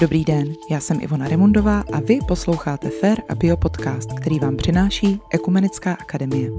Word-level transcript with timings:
Dobrý 0.00 0.24
den, 0.24 0.52
já 0.70 0.80
jsem 0.80 0.98
Ivona 1.00 1.28
Remundová 1.28 1.84
a 1.92 2.00
vy 2.00 2.18
posloucháte 2.28 2.90
Fair 2.90 3.18
a 3.28 3.34
Bio 3.34 3.56
podcast, 3.56 4.12
který 4.12 4.38
vám 4.38 4.56
přináší 4.56 5.20
Ekumenická 5.30 5.92
akademie. 5.92 6.50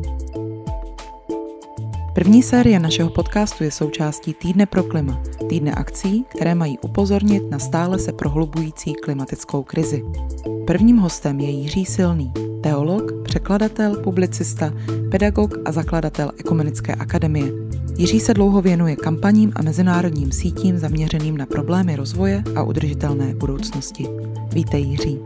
První 2.15 2.43
série 2.43 2.79
našeho 2.79 3.09
podcastu 3.09 3.63
je 3.63 3.71
součástí 3.71 4.33
Týdne 4.33 4.65
pro 4.65 4.83
klima, 4.83 5.23
týdne 5.49 5.71
akcí, 5.71 6.25
které 6.35 6.55
mají 6.55 6.79
upozornit 6.79 7.43
na 7.49 7.59
stále 7.59 7.99
se 7.99 8.13
prohlubující 8.13 8.93
klimatickou 8.93 9.63
krizi. 9.63 10.03
Prvním 10.67 10.97
hostem 10.97 11.39
je 11.39 11.49
Jiří 11.49 11.85
Silný, 11.85 12.33
teolog, 12.63 13.23
překladatel, 13.23 13.95
publicista, 13.95 14.73
pedagog 15.11 15.57
a 15.65 15.71
zakladatel 15.71 16.31
Ekumenické 16.37 16.95
akademie. 16.95 17.62
Jiří 17.97 18.19
se 18.19 18.33
dlouho 18.33 18.61
věnuje 18.61 18.95
kampaním 18.95 19.51
a 19.55 19.61
mezinárodním 19.61 20.31
sítím 20.31 20.77
zaměřeným 20.77 21.37
na 21.37 21.45
problémy 21.45 21.95
rozvoje 21.95 22.43
a 22.55 22.63
udržitelné 22.63 23.35
budoucnosti. 23.35 24.05
Vítej 24.53 24.83
Jiří. 24.83 25.19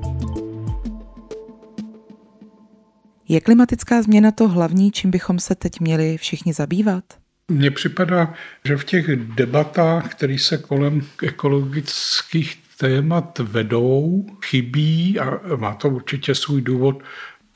Je 3.30 3.42
klimatická 3.42 4.02
změna 4.02 4.32
to 4.32 4.48
hlavní, 4.48 4.92
čím 4.92 5.12
bychom 5.12 5.40
se 5.40 5.56
teď 5.56 5.80
měli 5.80 6.18
všichni 6.18 6.54
zabývat? 6.54 7.04
Mně 7.48 7.72
připadá, 7.72 8.34
že 8.66 8.78
v 8.78 8.84
těch 8.84 9.16
debatách, 9.16 10.12
které 10.12 10.40
se 10.40 10.58
kolem 10.58 11.02
ekologických 11.24 12.58
témat 12.78 13.40
vedou, 13.40 14.26
chybí 14.46 15.20
a 15.20 15.56
má 15.56 15.74
to 15.74 15.90
určitě 15.90 16.36
svůj 16.36 16.62
důvod 16.62 17.04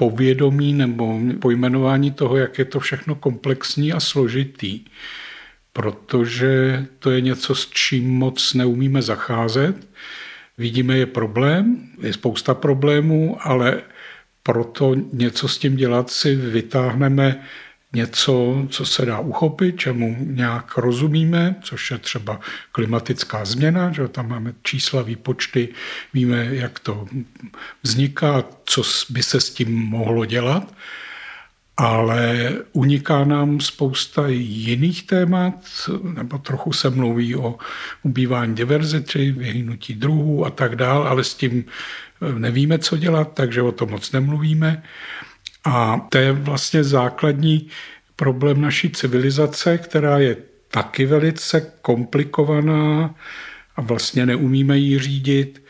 povědomí 0.01 0.73
nebo 0.73 1.19
pojmenování 1.39 2.11
toho, 2.11 2.37
jak 2.37 2.59
je 2.59 2.65
to 2.65 2.79
všechno 2.79 3.15
komplexní 3.15 3.93
a 3.93 3.99
složitý. 3.99 4.79
Protože 5.73 6.85
to 6.99 7.11
je 7.11 7.21
něco, 7.21 7.55
s 7.55 7.69
čím 7.69 8.09
moc 8.09 8.53
neumíme 8.53 9.01
zacházet. 9.01 9.75
Vidíme, 10.57 10.97
je 10.97 11.05
problém, 11.05 11.87
je 12.01 12.13
spousta 12.13 12.53
problémů, 12.53 13.37
ale 13.41 13.81
proto 14.43 14.95
něco 15.13 15.47
s 15.47 15.57
tím 15.57 15.75
dělat 15.75 16.09
si 16.09 16.35
vytáhneme 16.35 17.45
něco, 17.93 18.65
co 18.69 18.85
se 18.85 19.05
dá 19.05 19.19
uchopit, 19.19 19.79
čemu 19.79 20.17
nějak 20.19 20.77
rozumíme, 20.77 21.55
což 21.61 21.91
je 21.91 21.97
třeba 21.97 22.39
klimatická 22.71 23.45
změna, 23.45 23.91
že 23.91 24.07
tam 24.07 24.29
máme 24.29 24.53
čísla, 24.63 25.01
výpočty, 25.01 25.69
víme, 26.13 26.47
jak 26.51 26.79
to 26.79 27.07
vzniká, 27.83 28.43
co 28.65 28.81
by 29.09 29.23
se 29.23 29.41
s 29.41 29.49
tím 29.49 29.75
mohlo 29.75 30.25
dělat, 30.25 30.73
ale 31.77 32.51
uniká 32.73 33.25
nám 33.25 33.59
spousta 33.59 34.27
jiných 34.27 35.03
témat, 35.03 35.53
nebo 36.13 36.37
trochu 36.37 36.73
se 36.73 36.89
mluví 36.89 37.35
o 37.35 37.55
ubývání 38.03 38.55
diverzity, 38.55 39.31
vyhnutí 39.31 39.93
druhů 39.93 40.45
a 40.45 40.49
tak 40.49 40.75
dál, 40.75 41.07
ale 41.07 41.23
s 41.23 41.35
tím 41.35 41.65
nevíme, 42.37 42.79
co 42.79 42.97
dělat, 42.97 43.33
takže 43.33 43.61
o 43.61 43.71
tom 43.71 43.89
moc 43.89 44.11
nemluvíme. 44.11 44.83
A 45.63 46.07
to 46.09 46.17
je 46.17 46.31
vlastně 46.31 46.83
základní 46.83 47.69
problém 48.15 48.61
naší 48.61 48.89
civilizace, 48.89 49.77
která 49.77 50.19
je 50.19 50.37
taky 50.71 51.05
velice 51.05 51.73
komplikovaná 51.81 53.15
a 53.75 53.81
vlastně 53.81 54.25
neumíme 54.25 54.77
ji 54.77 54.99
řídit, 54.99 55.63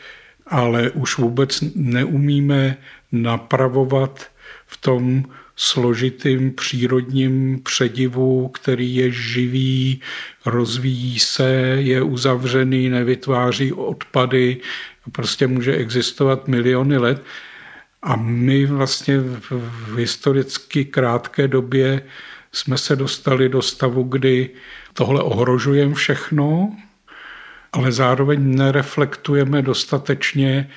ale 0.46 0.90
už 0.90 1.18
vůbec 1.18 1.64
neumíme 1.74 2.76
napravovat 3.12 4.26
v 4.66 4.76
tom 4.76 5.24
složitým 5.56 6.54
přírodním 6.54 7.62
předivu, 7.62 8.48
který 8.48 8.94
je 8.94 9.10
živý, 9.10 10.00
rozvíjí 10.46 11.18
se, 11.18 11.50
je 11.78 12.02
uzavřený, 12.02 12.88
nevytváří 12.88 13.72
odpady, 13.72 14.56
prostě 15.12 15.46
může 15.46 15.76
existovat 15.76 16.48
miliony 16.48 16.98
let. 16.98 17.22
A 18.02 18.16
my 18.16 18.66
vlastně 18.66 19.18
v 19.18 19.96
historicky 19.96 20.84
krátké 20.84 21.48
době 21.48 22.02
jsme 22.52 22.78
se 22.78 22.96
dostali 22.96 23.48
do 23.48 23.62
stavu, 23.62 24.02
kdy 24.02 24.50
tohle 24.92 25.22
ohrožujeme 25.22 25.94
všechno, 25.94 26.76
ale 27.72 27.92
zároveň 27.92 28.56
nereflektujeme 28.56 29.62
dostatečně, 29.62 30.70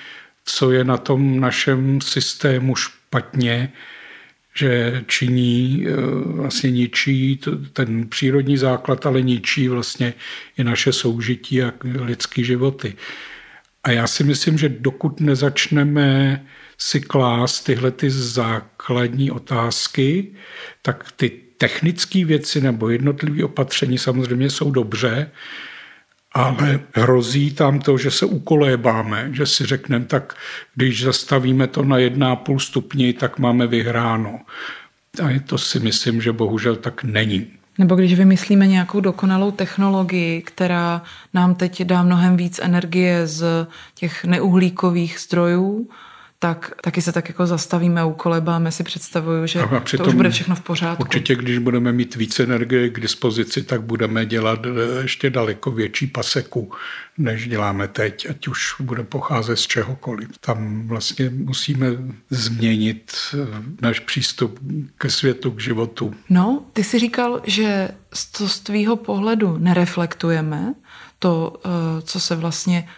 co 0.46 0.72
je 0.72 0.84
na 0.84 0.98
tom 0.98 1.40
našem 1.40 2.02
systému 2.02 2.76
špatně, 2.76 3.72
že 4.58 5.04
činí, 5.08 5.86
eh, 5.88 5.96
vlastně 6.26 6.72
ničí 6.72 7.40
ten 7.74 8.10
přírodní 8.10 8.58
základ, 8.58 9.06
ale 9.06 9.22
ničí 9.22 9.68
vlastně 9.68 10.14
i 10.58 10.64
naše 10.64 10.94
soužití 10.94 11.64
a 11.64 11.74
lidské 11.84 12.44
životy. 12.44 12.96
A 13.84 13.92
já 13.92 14.08
si 14.08 14.24
myslím, 14.24 14.58
že 14.58 14.70
dokud 14.70 15.20
nezačneme 15.20 16.46
si 16.78 17.02
klást 17.02 17.62
tyhle 17.62 17.92
ty 17.92 18.10
základní 18.10 19.32
otázky, 19.32 20.28
tak 20.82 21.12
ty 21.16 21.32
technické 21.58 22.26
věci 22.26 22.62
nebo 22.62 22.90
jednotlivé 22.90 23.44
opatření 23.44 23.98
samozřejmě 23.98 24.50
jsou 24.50 24.72
dobře, 24.72 25.32
ale 26.32 26.80
hrozí 26.94 27.54
tam 27.54 27.80
to, 27.80 27.98
že 27.98 28.12
se 28.12 28.26
ukolébáme, 28.26 29.30
že 29.34 29.46
si 29.46 29.66
řekneme, 29.66 30.06
tak 30.06 30.36
když 30.76 31.04
zastavíme 31.04 31.68
to 31.68 31.84
na 31.84 31.98
1,5 31.98 32.60
stupni, 32.60 33.14
tak 33.14 33.40
máme 33.40 33.68
vyhráno. 33.68 34.40
A 35.24 35.40
to 35.46 35.58
si 35.58 35.80
myslím, 35.80 36.22
že 36.22 36.32
bohužel 36.32 36.76
tak 36.76 37.04
není. 37.04 37.48
Nebo 37.78 37.96
když 37.96 38.14
vymyslíme 38.14 38.68
nějakou 38.68 39.00
dokonalou 39.00 39.52
technologii, 39.52 40.42
která 40.42 41.02
nám 41.34 41.56
teď 41.56 41.84
dá 41.84 42.04
mnohem 42.04 42.38
víc 42.38 42.60
energie 42.64 43.28
z 43.28 43.68
těch 43.94 44.26
neuhlíkových 44.26 45.20
zdrojů, 45.20 45.90
tak 46.40 46.72
taky 46.82 47.02
se 47.02 47.12
tak 47.12 47.28
jako 47.28 47.46
zastavíme 47.46 48.02
a 48.02 48.06
ukolebáme 48.06 48.72
si 48.72 48.84
představuju, 48.84 49.48
že 49.48 49.62
to 49.98 50.06
už 50.06 50.14
bude 50.14 50.30
všechno 50.30 50.56
v 50.56 50.62
pořádku. 50.62 51.04
Určitě, 51.04 51.36
když 51.36 51.58
budeme 51.58 51.92
mít 51.92 52.16
více 52.16 52.44
energie 52.44 52.90
k 52.90 53.00
dispozici, 53.00 53.64
tak 53.64 53.82
budeme 53.82 54.26
dělat 54.26 54.60
eh, 54.66 55.02
ještě 55.02 55.30
daleko 55.30 55.72
větší 55.72 56.08
paseku, 56.08 56.72
než 57.18 57.48
děláme 57.48 57.88
teď, 57.88 58.28
ať 58.30 58.48
už 58.48 58.76
bude 58.80 59.04
pocházet 59.04 59.56
z 59.56 59.68
čehokoliv. 59.68 60.30
Tam 60.40 60.88
vlastně 60.88 61.30
musíme 61.30 61.88
změnit 62.30 63.12
eh, 63.34 63.38
náš 63.82 64.00
přístup 64.00 64.60
ke 64.98 65.10
světu, 65.10 65.52
k 65.52 65.60
životu. 65.60 66.14
No, 66.30 66.66
ty 66.74 66.84
jsi 66.84 67.00
říkal, 67.00 67.42
že 67.44 67.90
to 68.38 68.50
z 68.50 68.60
tvýho 68.60 68.96
pohledu 68.96 69.58
nereflektujeme 69.58 70.74
to, 71.20 71.58
eh, 71.66 72.02
co 72.02 72.20
se 72.20 72.36
vlastně 72.36 72.90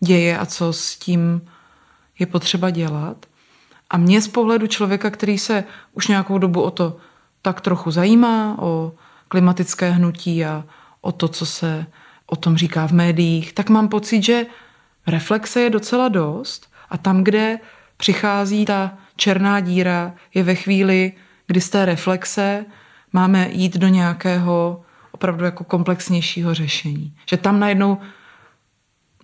děje 0.00 0.38
a 0.38 0.46
co 0.46 0.72
s 0.72 0.96
tím 0.96 1.40
je 2.18 2.26
potřeba 2.26 2.70
dělat. 2.70 3.26
A 3.90 3.96
mě 3.96 4.20
z 4.22 4.28
pohledu 4.28 4.66
člověka, 4.66 5.10
který 5.10 5.38
se 5.38 5.64
už 5.92 6.08
nějakou 6.08 6.38
dobu 6.38 6.62
o 6.62 6.70
to 6.70 6.96
tak 7.42 7.60
trochu 7.60 7.90
zajímá, 7.90 8.56
o 8.58 8.92
klimatické 9.28 9.90
hnutí 9.90 10.44
a 10.44 10.64
o 11.00 11.12
to, 11.12 11.28
co 11.28 11.46
se 11.46 11.86
o 12.26 12.36
tom 12.36 12.56
říká 12.56 12.88
v 12.88 12.92
médiích, 12.92 13.52
tak 13.52 13.68
mám 13.70 13.88
pocit, 13.88 14.22
že 14.22 14.46
reflexe 15.06 15.60
je 15.60 15.70
docela 15.70 16.08
dost 16.08 16.72
a 16.90 16.98
tam, 16.98 17.24
kde 17.24 17.58
přichází 17.96 18.64
ta 18.64 18.90
černá 19.16 19.60
díra, 19.60 20.12
je 20.34 20.42
ve 20.42 20.54
chvíli, 20.54 21.12
kdy 21.46 21.60
z 21.60 21.70
té 21.70 21.84
reflexe 21.84 22.64
máme 23.12 23.48
jít 23.52 23.76
do 23.76 23.88
nějakého 23.88 24.82
opravdu 25.12 25.44
jako 25.44 25.64
komplexnějšího 25.64 26.54
řešení. 26.54 27.14
Že 27.30 27.36
tam 27.36 27.60
najednou 27.60 27.98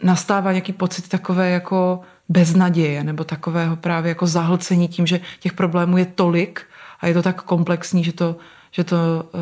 nastává 0.02 0.52
nějaký 0.52 0.72
pocit 0.72 1.08
takové 1.08 1.50
jako 1.50 2.00
beznaděje 2.28 3.04
nebo 3.04 3.24
takového 3.24 3.76
právě 3.76 4.08
jako 4.08 4.26
zahlcení 4.26 4.88
tím, 4.88 5.06
že 5.06 5.20
těch 5.40 5.52
problémů 5.52 5.98
je 5.98 6.06
tolik 6.06 6.62
a 7.00 7.06
je 7.06 7.14
to 7.14 7.22
tak 7.22 7.42
komplexní, 7.42 8.04
že 8.04 8.12
to, 8.12 8.36
že 8.70 8.84
to 8.84 8.96
uh, 9.34 9.40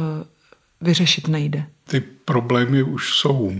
vyřešit 0.81 1.29
nejde. 1.29 1.65
Ty 1.85 2.01
problémy 2.01 2.83
už 2.83 3.15
jsou 3.15 3.53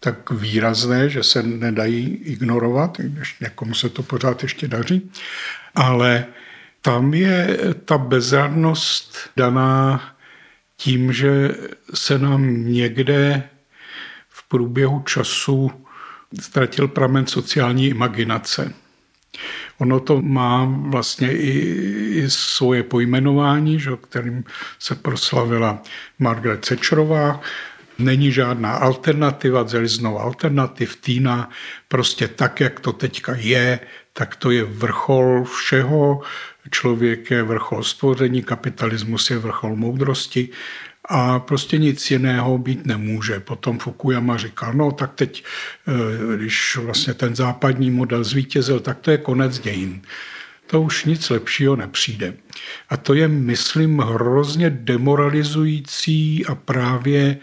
tak 0.00 0.30
výrazné, 0.30 1.08
že 1.08 1.22
se 1.22 1.42
nedají 1.42 2.06
ignorovat, 2.06 2.98
když 2.98 3.40
někomu 3.40 3.74
se 3.74 3.88
to 3.88 4.02
pořád 4.02 4.42
ještě 4.42 4.68
daří, 4.68 5.10
ale 5.74 6.24
tam 6.82 7.14
je 7.14 7.58
ta 7.84 7.98
bezradnost 7.98 9.16
daná 9.36 10.02
tím, 10.76 11.12
že 11.12 11.54
se 11.94 12.18
nám 12.18 12.72
někde 12.72 13.42
v 14.28 14.48
průběhu 14.48 15.00
času 15.00 15.70
ztratil 16.40 16.88
pramen 16.88 17.26
sociální 17.26 17.86
imaginace. 17.86 18.74
Ono 19.78 20.00
to 20.00 20.22
má 20.22 20.64
vlastně 20.64 21.32
i, 21.32 21.50
i 22.14 22.30
svoje 22.30 22.82
pojmenování, 22.82 23.80
že, 23.80 23.90
kterým 24.00 24.44
se 24.78 24.94
proslavila 24.94 25.82
Margaret 26.18 26.68
Thatcherová. 26.68 27.40
Není 27.98 28.32
žádná 28.32 28.72
alternativa, 28.72 29.64
znovu 29.88 30.18
alternativ, 30.18 30.96
týna, 30.96 31.50
prostě 31.88 32.28
tak, 32.28 32.60
jak 32.60 32.80
to 32.80 32.92
teďka 32.92 33.34
je, 33.36 33.80
tak 34.12 34.36
to 34.36 34.50
je 34.50 34.64
vrchol 34.64 35.44
všeho. 35.44 36.22
Člověk 36.70 37.30
je 37.30 37.42
vrchol 37.42 37.84
stvoření, 37.84 38.42
kapitalismus 38.42 39.30
je 39.30 39.38
vrchol 39.38 39.76
moudrosti 39.76 40.48
a 41.08 41.38
prostě 41.38 41.78
nic 41.78 42.10
jiného 42.10 42.58
být 42.58 42.86
nemůže. 42.86 43.40
Potom 43.40 43.78
Fukuyama 43.78 44.36
říkal, 44.36 44.74
no 44.74 44.92
tak 44.92 45.14
teď, 45.14 45.44
eh, 45.88 46.36
když 46.36 46.76
vlastně 46.76 47.14
ten 47.14 47.36
západní 47.36 47.90
model 47.90 48.24
zvítězil, 48.24 48.80
tak 48.80 48.98
to 48.98 49.10
je 49.10 49.18
konec 49.18 49.58
dějin. 49.58 50.02
To 50.66 50.82
už 50.82 51.04
nic 51.04 51.30
lepšího 51.30 51.76
nepřijde. 51.76 52.34
A 52.88 52.96
to 52.96 53.14
je, 53.14 53.28
myslím, 53.28 53.98
hrozně 53.98 54.70
demoralizující 54.70 56.46
a 56.46 56.54
právě 56.54 57.36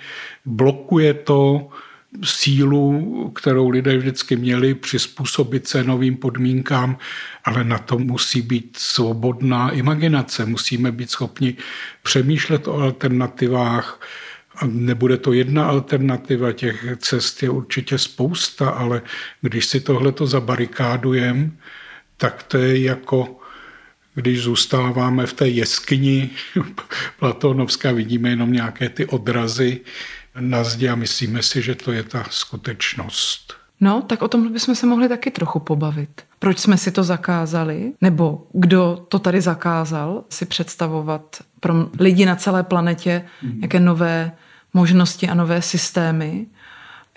blokuje 0.45 1.13
to 1.13 1.69
sílu, 2.23 3.31
kterou 3.35 3.69
lidé 3.69 3.97
vždycky 3.97 4.35
měli 4.35 4.73
přizpůsobit 4.73 5.67
se 5.67 5.83
novým 5.83 6.17
podmínkám, 6.17 6.97
ale 7.45 7.63
na 7.63 7.77
to 7.77 7.99
musí 7.99 8.41
být 8.41 8.77
svobodná 8.77 9.69
imaginace. 9.69 10.45
Musíme 10.45 10.91
být 10.91 11.11
schopni 11.11 11.55
přemýšlet 12.03 12.67
o 12.67 12.73
alternativách, 12.73 14.01
a 14.55 14.65
nebude 14.65 15.17
to 15.17 15.33
jedna 15.33 15.65
alternativa, 15.65 16.51
těch 16.51 16.85
cest 16.97 17.43
je 17.43 17.49
určitě 17.49 17.97
spousta, 17.97 18.69
ale 18.69 19.01
když 19.41 19.65
si 19.65 19.79
tohleto 19.79 20.27
zabarikádujeme, 20.27 21.51
tak 22.17 22.43
to 22.43 22.57
je 22.57 22.83
jako 22.83 23.39
když 24.15 24.41
zůstáváme 24.41 25.25
v 25.25 25.33
té 25.33 25.47
jeskyni 25.47 26.29
Platonovská, 27.19 27.91
vidíme 27.91 28.29
jenom 28.29 28.53
nějaké 28.53 28.89
ty 28.89 29.05
odrazy 29.05 29.79
na 30.39 30.63
zdi 30.63 30.89
a 30.89 30.95
myslíme 30.95 31.43
si, 31.43 31.61
že 31.61 31.75
to 31.75 31.91
je 31.91 32.03
ta 32.03 32.25
skutečnost. 32.29 33.53
No, 33.81 34.01
tak 34.01 34.21
o 34.21 34.27
tom 34.27 34.53
bychom 34.53 34.75
se 34.75 34.85
mohli 34.85 35.09
taky 35.09 35.31
trochu 35.31 35.59
pobavit. 35.59 36.21
Proč 36.39 36.59
jsme 36.59 36.77
si 36.77 36.91
to 36.91 37.03
zakázali? 37.03 37.93
Nebo 38.01 38.47
kdo 38.53 39.05
to 39.09 39.19
tady 39.19 39.41
zakázal 39.41 40.23
si 40.29 40.45
představovat 40.45 41.37
pro 41.59 41.73
lidi 41.99 42.25
na 42.25 42.35
celé 42.35 42.63
planetě, 42.63 43.25
mm. 43.41 43.59
jaké 43.61 43.79
nové 43.79 44.31
možnosti 44.73 45.29
a 45.29 45.33
nové 45.33 45.61
systémy? 45.61 46.45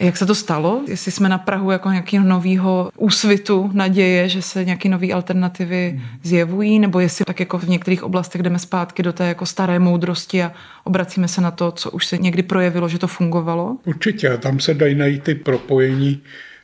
Jak 0.02 0.16
se 0.16 0.26
to 0.26 0.34
stalo? 0.34 0.82
Jestli 0.88 1.12
jsme 1.12 1.28
na 1.28 1.38
Prahu 1.38 1.70
jako 1.70 1.90
nějakého 1.90 2.26
nového 2.26 2.90
úsvitu, 2.96 3.70
naděje, 3.72 4.28
že 4.28 4.42
se 4.42 4.64
nějaké 4.64 4.88
nové 4.88 5.12
alternativy 5.12 5.90
hmm. 5.90 6.02
zjevují, 6.22 6.78
nebo 6.78 7.00
jestli 7.00 7.24
tak 7.24 7.40
jako 7.40 7.58
v 7.58 7.68
některých 7.68 8.02
oblastech 8.02 8.42
jdeme 8.42 8.58
zpátky 8.58 9.02
do 9.02 9.12
té 9.12 9.28
jako 9.28 9.46
staré 9.46 9.78
moudrosti 9.78 10.42
a 10.42 10.52
obracíme 10.84 11.28
se 11.28 11.40
na 11.40 11.50
to, 11.50 11.72
co 11.72 11.90
už 11.90 12.06
se 12.06 12.18
někdy 12.18 12.42
projevilo, 12.42 12.88
že 12.88 12.98
to 12.98 13.06
fungovalo? 13.06 13.76
Určitě, 13.84 14.28
a 14.28 14.36
tam 14.36 14.60
se 14.60 14.74
dají 14.74 14.94
najít 14.94 15.22
ty 15.22 15.34
propojení 15.34 16.22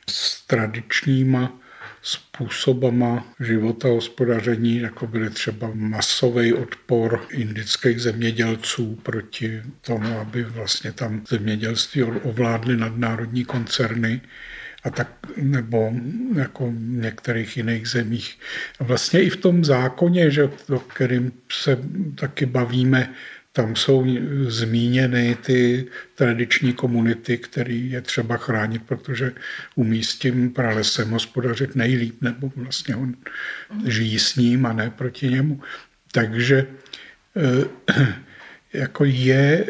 s 0.09 0.47
tradičníma 0.47 1.51
způsobama 2.01 3.27
života 3.39 3.87
hospodaření, 3.87 4.77
jako 4.79 5.07
byly 5.07 5.29
třeba 5.29 5.71
masový 5.73 6.53
odpor 6.53 7.21
indických 7.31 8.01
zemědělců 8.01 8.99
proti 9.03 9.61
tomu, 9.81 10.19
aby 10.19 10.43
vlastně 10.43 10.91
tam 10.91 11.21
zemědělství 11.29 12.03
ovládly 12.03 12.77
nadnárodní 12.77 13.45
koncerny 13.45 14.21
a 14.83 14.89
tak, 14.89 15.07
nebo 15.37 15.93
jako 16.35 16.67
v 16.71 16.79
některých 16.79 17.57
jiných 17.57 17.87
zemích. 17.87 18.39
A 18.79 18.83
vlastně 18.83 19.21
i 19.21 19.29
v 19.29 19.37
tom 19.37 19.65
zákoně, 19.65 20.31
že, 20.31 20.49
o 20.75 20.79
kterým 20.79 21.31
se 21.51 21.77
taky 22.15 22.45
bavíme, 22.45 23.13
tam 23.59 23.75
jsou 23.75 24.05
zmíněny 24.47 25.37
ty 25.41 25.87
tradiční 26.15 26.73
komunity, 26.73 27.37
které 27.37 27.73
je 27.73 28.01
třeba 28.01 28.37
chránit, 28.37 28.81
protože 28.85 29.31
umí 29.75 30.03
s 30.03 30.15
tím 30.15 30.53
pralesem 30.53 31.09
hospodařit 31.09 31.75
nejlíp, 31.75 32.21
nebo 32.21 32.51
vlastně 32.55 32.95
on 32.95 33.15
žijí 33.85 34.19
s 34.19 34.35
ním 34.35 34.65
a 34.65 34.73
ne 34.73 34.89
proti 34.89 35.27
němu. 35.27 35.61
Takže 36.11 36.67
eh, 37.35 38.15
jako 38.73 39.05
je 39.05 39.65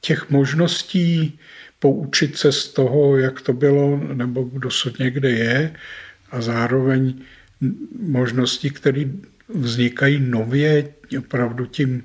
těch 0.00 0.30
možností 0.30 1.38
poučit 1.78 2.38
se 2.38 2.52
z 2.52 2.68
toho, 2.68 3.18
jak 3.18 3.40
to 3.40 3.52
bylo, 3.52 4.00
nebo 4.14 4.50
dosud 4.52 4.98
někde 4.98 5.30
je, 5.30 5.74
a 6.30 6.40
zároveň 6.40 7.14
možnosti, 7.98 8.70
které 8.70 9.04
vznikají 9.48 10.20
nově, 10.20 10.94
opravdu 11.18 11.66
tím 11.66 12.02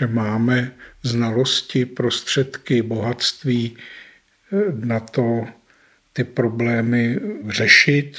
že 0.00 0.06
máme 0.06 0.72
znalosti, 1.02 1.84
prostředky, 1.84 2.82
bohatství 2.82 3.76
eh, 3.76 4.56
na 4.72 5.00
to 5.00 5.46
ty 6.12 6.24
problémy 6.24 7.20
řešit, 7.48 8.16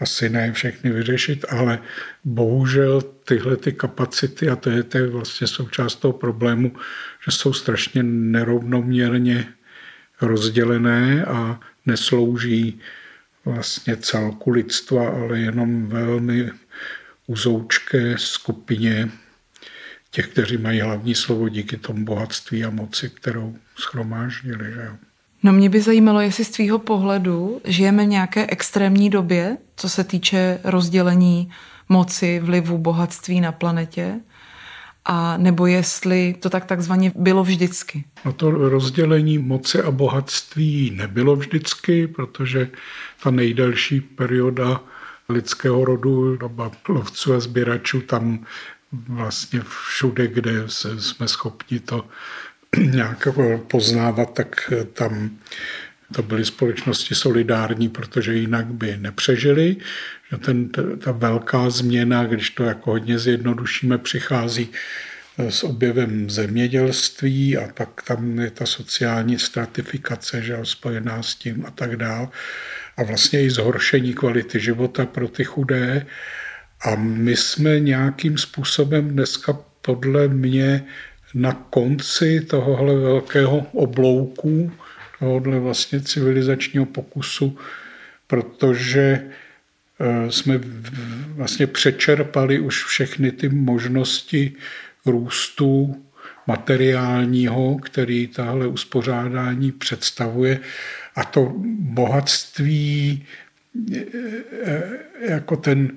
asi 0.00 0.28
ne 0.28 0.52
všechny 0.52 0.90
vyřešit, 0.90 1.44
ale 1.48 1.78
bohužel 2.24 3.02
tyhle 3.02 3.56
ty 3.56 3.72
kapacity, 3.72 4.48
a 4.48 4.56
to 4.56 4.70
je, 4.70 4.82
to 4.82 4.98
je 4.98 5.06
vlastně 5.06 5.46
součást 5.46 5.96
toho 5.96 6.12
problému, 6.12 6.72
že 7.24 7.30
jsou 7.30 7.52
strašně 7.52 8.02
nerovnoměrně 8.02 9.48
rozdělené 10.20 11.24
a 11.24 11.60
neslouží 11.86 12.80
vlastně 13.44 13.96
celku 13.96 14.50
lidstva, 14.50 15.08
ale 15.08 15.38
jenom 15.38 15.86
velmi 15.86 16.50
uzoučké 17.26 18.14
skupině 18.18 19.10
těch, 20.14 20.26
kteří 20.26 20.56
mají 20.56 20.80
hlavní 20.80 21.14
slovo 21.14 21.48
díky 21.48 21.76
tomu 21.76 22.04
bohatství 22.04 22.64
a 22.64 22.70
moci, 22.70 23.10
kterou 23.10 23.56
schromáždili. 23.76 24.72
Že 24.72 24.80
jo. 24.80 24.92
No 25.42 25.52
mě 25.52 25.70
by 25.70 25.80
zajímalo, 25.80 26.20
jestli 26.20 26.44
z 26.44 26.50
tvýho 26.50 26.78
pohledu 26.78 27.60
žijeme 27.64 28.04
v 28.04 28.08
nějaké 28.08 28.46
extrémní 28.46 29.10
době, 29.10 29.56
co 29.76 29.88
se 29.88 30.04
týče 30.04 30.58
rozdělení 30.64 31.50
moci, 31.88 32.40
vlivu, 32.40 32.78
bohatství 32.78 33.40
na 33.40 33.52
planetě, 33.52 34.20
a 35.04 35.36
nebo 35.36 35.66
jestli 35.66 36.34
to 36.40 36.50
tak 36.50 36.64
takzvaně 36.64 37.12
bylo 37.14 37.44
vždycky? 37.44 38.04
No 38.24 38.32
to 38.32 38.50
rozdělení 38.50 39.38
moci 39.38 39.82
a 39.82 39.90
bohatství 39.90 40.90
nebylo 40.94 41.36
vždycky, 41.36 42.06
protože 42.06 42.68
ta 43.22 43.30
nejdelší 43.30 44.00
perioda 44.00 44.80
lidského 45.28 45.84
rodu, 45.84 46.36
doba 46.36 46.70
lovců 46.88 47.34
a 47.34 47.40
sběračů, 47.40 48.00
tam 48.00 48.46
vlastně 49.08 49.60
všude, 49.60 50.26
kde 50.26 50.52
jsme 50.98 51.28
schopni 51.28 51.80
to 51.80 52.08
nějak 52.78 53.28
poznávat, 53.68 54.34
tak 54.34 54.72
tam 54.92 55.38
to 56.12 56.22
byly 56.22 56.44
společnosti 56.44 57.14
solidární, 57.14 57.88
protože 57.88 58.34
jinak 58.34 58.66
by 58.66 58.96
nepřežili. 58.96 59.76
Že 60.30 60.38
ten, 60.38 60.68
ta 60.98 61.12
velká 61.12 61.70
změna, 61.70 62.24
když 62.24 62.50
to 62.50 62.64
jako 62.64 62.90
hodně 62.90 63.18
zjednodušíme, 63.18 63.98
přichází 63.98 64.68
s 65.38 65.64
objevem 65.64 66.30
zemědělství 66.30 67.56
a 67.56 67.68
pak 67.74 68.02
tam 68.02 68.38
je 68.38 68.50
ta 68.50 68.66
sociální 68.66 69.38
stratifikace, 69.38 70.42
že 70.42 70.58
spojená 70.62 71.22
s 71.22 71.34
tím 71.34 71.64
a 71.66 71.70
tak 71.70 71.96
dál. 71.96 72.28
A 72.96 73.02
vlastně 73.02 73.42
i 73.42 73.50
zhoršení 73.50 74.14
kvality 74.14 74.60
života 74.60 75.06
pro 75.06 75.28
ty 75.28 75.44
chudé. 75.44 76.06
A 76.80 76.94
my 76.94 77.36
jsme 77.36 77.80
nějakým 77.80 78.38
způsobem 78.38 79.08
dneska 79.08 79.58
podle 79.82 80.28
mě 80.28 80.84
na 81.34 81.52
konci 81.52 82.40
tohohle 82.40 82.94
velkého 82.94 83.58
oblouku, 83.72 84.72
tohohle 85.18 85.58
vlastně 85.58 86.00
civilizačního 86.00 86.86
pokusu, 86.86 87.58
protože 88.26 89.22
eh, 90.00 90.32
jsme 90.32 90.60
vlastně 91.28 91.66
přečerpali 91.66 92.60
už 92.60 92.84
všechny 92.84 93.32
ty 93.32 93.48
možnosti 93.48 94.52
růstu 95.06 96.02
materiálního, 96.46 97.78
který 97.78 98.26
tahle 98.26 98.66
uspořádání 98.66 99.72
představuje. 99.72 100.60
A 101.16 101.24
to 101.24 101.52
bohatství 101.78 103.26
eh, 103.94 104.04
eh, 104.64 104.82
jako 105.20 105.56
ten 105.56 105.92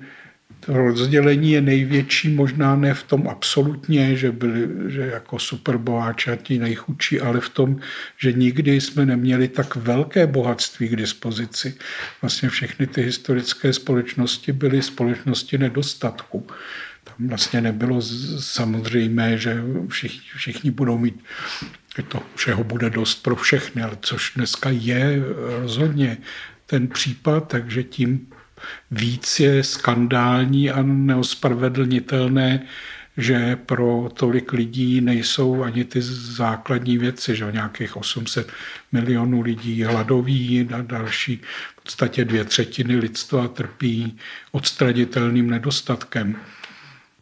rozdělení 0.68 1.52
je 1.52 1.62
největší, 1.62 2.30
možná 2.30 2.76
ne 2.76 2.94
v 2.94 3.04
tom 3.04 3.28
absolutně, 3.28 4.16
že 4.16 4.32
byli 4.32 4.92
že 4.92 5.02
jako 5.02 5.40
superboháči 5.40 6.32
a 6.32 6.36
ti 6.36 6.60
nejchudší, 6.60 7.22
ale 7.22 7.40
v 7.40 7.50
tom, 7.50 7.80
že 8.18 8.34
nikdy 8.34 8.82
jsme 8.82 9.06
neměli 9.06 9.48
tak 9.48 9.76
velké 9.76 10.28
bohatství 10.28 10.88
k 10.88 10.96
dispozici. 10.96 11.76
Vlastně 12.22 12.50
všechny 12.50 12.88
ty 12.88 13.02
historické 13.02 13.74
společnosti 13.74 14.52
byly 14.52 14.82
společnosti 14.82 15.58
nedostatku. 15.58 16.48
Tam 17.04 17.28
vlastně 17.28 17.62
nebylo 17.62 18.02
samozřejmé, 18.40 19.38
že 19.38 19.64
všichni, 19.88 20.22
všichni 20.36 20.72
budou 20.72 20.98
mít 20.98 21.24
že 21.98 22.04
to 22.04 22.24
všeho 22.36 22.64
bude 22.64 22.90
dost 22.90 23.24
pro 23.24 23.36
všechny, 23.36 23.82
ale 23.84 23.98
což 24.02 24.32
dneska 24.36 24.70
je 24.70 25.24
rozhodně 25.62 26.18
ten 26.66 26.88
případ, 26.88 27.48
takže 27.48 27.84
tím 27.84 28.28
víc 28.92 29.40
je 29.40 29.64
skandální 29.64 30.72
a 30.72 30.82
neospravedlnitelné, 30.82 32.68
že 33.18 33.56
pro 33.56 34.10
tolik 34.14 34.54
lidí 34.54 35.02
nejsou 35.02 35.64
ani 35.64 35.84
ty 35.86 36.02
základní 36.02 36.98
věci, 36.98 37.36
že 37.36 37.52
nějakých 37.52 37.98
800 37.98 38.52
milionů 38.92 39.42
lidí 39.42 39.84
hladoví 39.84 40.70
a 40.74 40.82
další 40.82 41.42
v 41.78 41.84
podstatě 41.84 42.26
dvě 42.26 42.46
třetiny 42.46 42.96
lidstva 42.96 43.48
trpí 43.48 44.18
odstraditelným 44.52 45.50
nedostatkem. 45.50 46.36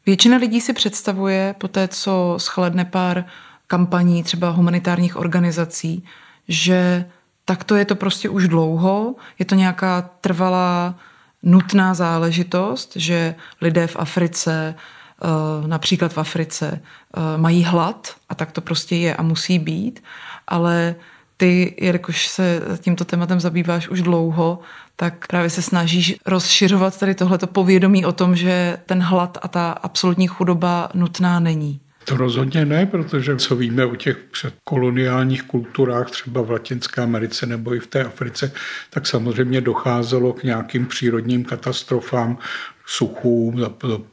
Většina 0.06 0.38
lidí 0.38 0.62
si 0.62 0.74
představuje 0.74 1.56
po 1.58 1.68
té, 1.68 1.88
co 1.88 2.36
schledne 2.38 2.86
pár 2.86 3.25
kampaní 3.68 4.24
třeba 4.24 4.50
humanitárních 4.50 5.15
organizací, 5.15 6.06
že 6.48 7.06
takto 7.46 7.75
je 7.75 7.86
to 7.86 7.96
prostě 7.96 8.30
už 8.30 8.48
dlouho, 8.48 9.15
je 9.39 9.46
to 9.46 9.56
nějaká 9.56 10.10
trvalá 10.22 11.00
nutná 11.46 11.94
záležitost, 11.94 12.92
že 12.96 13.36
lidé 13.62 13.88
v 13.88 13.96
Africe, 13.96 14.75
eh, 14.75 15.68
například 15.68 16.14
v 16.14 16.18
Africe, 16.18 16.82
eh, 16.82 17.38
mají 17.38 17.64
hlad 17.64 18.16
a 18.30 18.36
tak 18.36 18.52
to 18.52 18.62
prostě 18.62 18.96
je 18.96 19.16
a 19.16 19.22
musí 19.22 19.60
být, 19.60 20.04
ale 20.48 20.96
ty, 21.38 21.75
jelikož 21.82 22.28
se 22.28 22.62
tímto 22.78 23.06
tématem 23.06 23.40
zabýváš 23.40 23.88
už 23.88 24.02
dlouho, 24.02 24.60
tak 24.96 25.28
právě 25.28 25.50
se 25.50 25.62
snažíš 25.62 26.16
rozšiřovat 26.25 27.00
tady 27.00 27.16
tohleto 27.16 27.48
povědomí 27.48 28.06
o 28.06 28.12
tom, 28.12 28.36
že 28.36 28.78
ten 28.86 29.02
hlad 29.02 29.38
a 29.42 29.48
ta 29.48 29.72
absolutní 29.72 30.28
chudoba 30.28 30.90
nutná 30.94 31.40
není. 31.40 31.80
To 32.06 32.18
rozhodně 32.18 32.66
ne, 32.66 32.86
protože 32.86 33.36
co 33.36 33.56
víme 33.56 33.86
o 33.86 33.96
těch 33.96 34.18
předkoloniálních 34.18 35.44
kulturách, 35.44 36.12
třeba 36.12 36.42
v 36.42 36.52
Latinské 36.52 37.02
Americe 37.02 37.46
nebo 37.46 37.76
i 37.76 37.80
v 37.80 37.88
té 37.88 38.04
Africe, 38.04 38.52
tak 38.90 39.08
samozřejmě 39.08 39.62
docházelo 39.62 40.34
k 40.34 40.44
nějakým 40.44 40.86
přírodním 40.86 41.46
katastrofám, 41.46 42.38
suchům, 42.86 43.66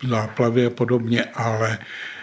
záplavy 0.09 0.67
a 0.67 0.71
podobně, 0.71 1.25
ale 1.25 1.79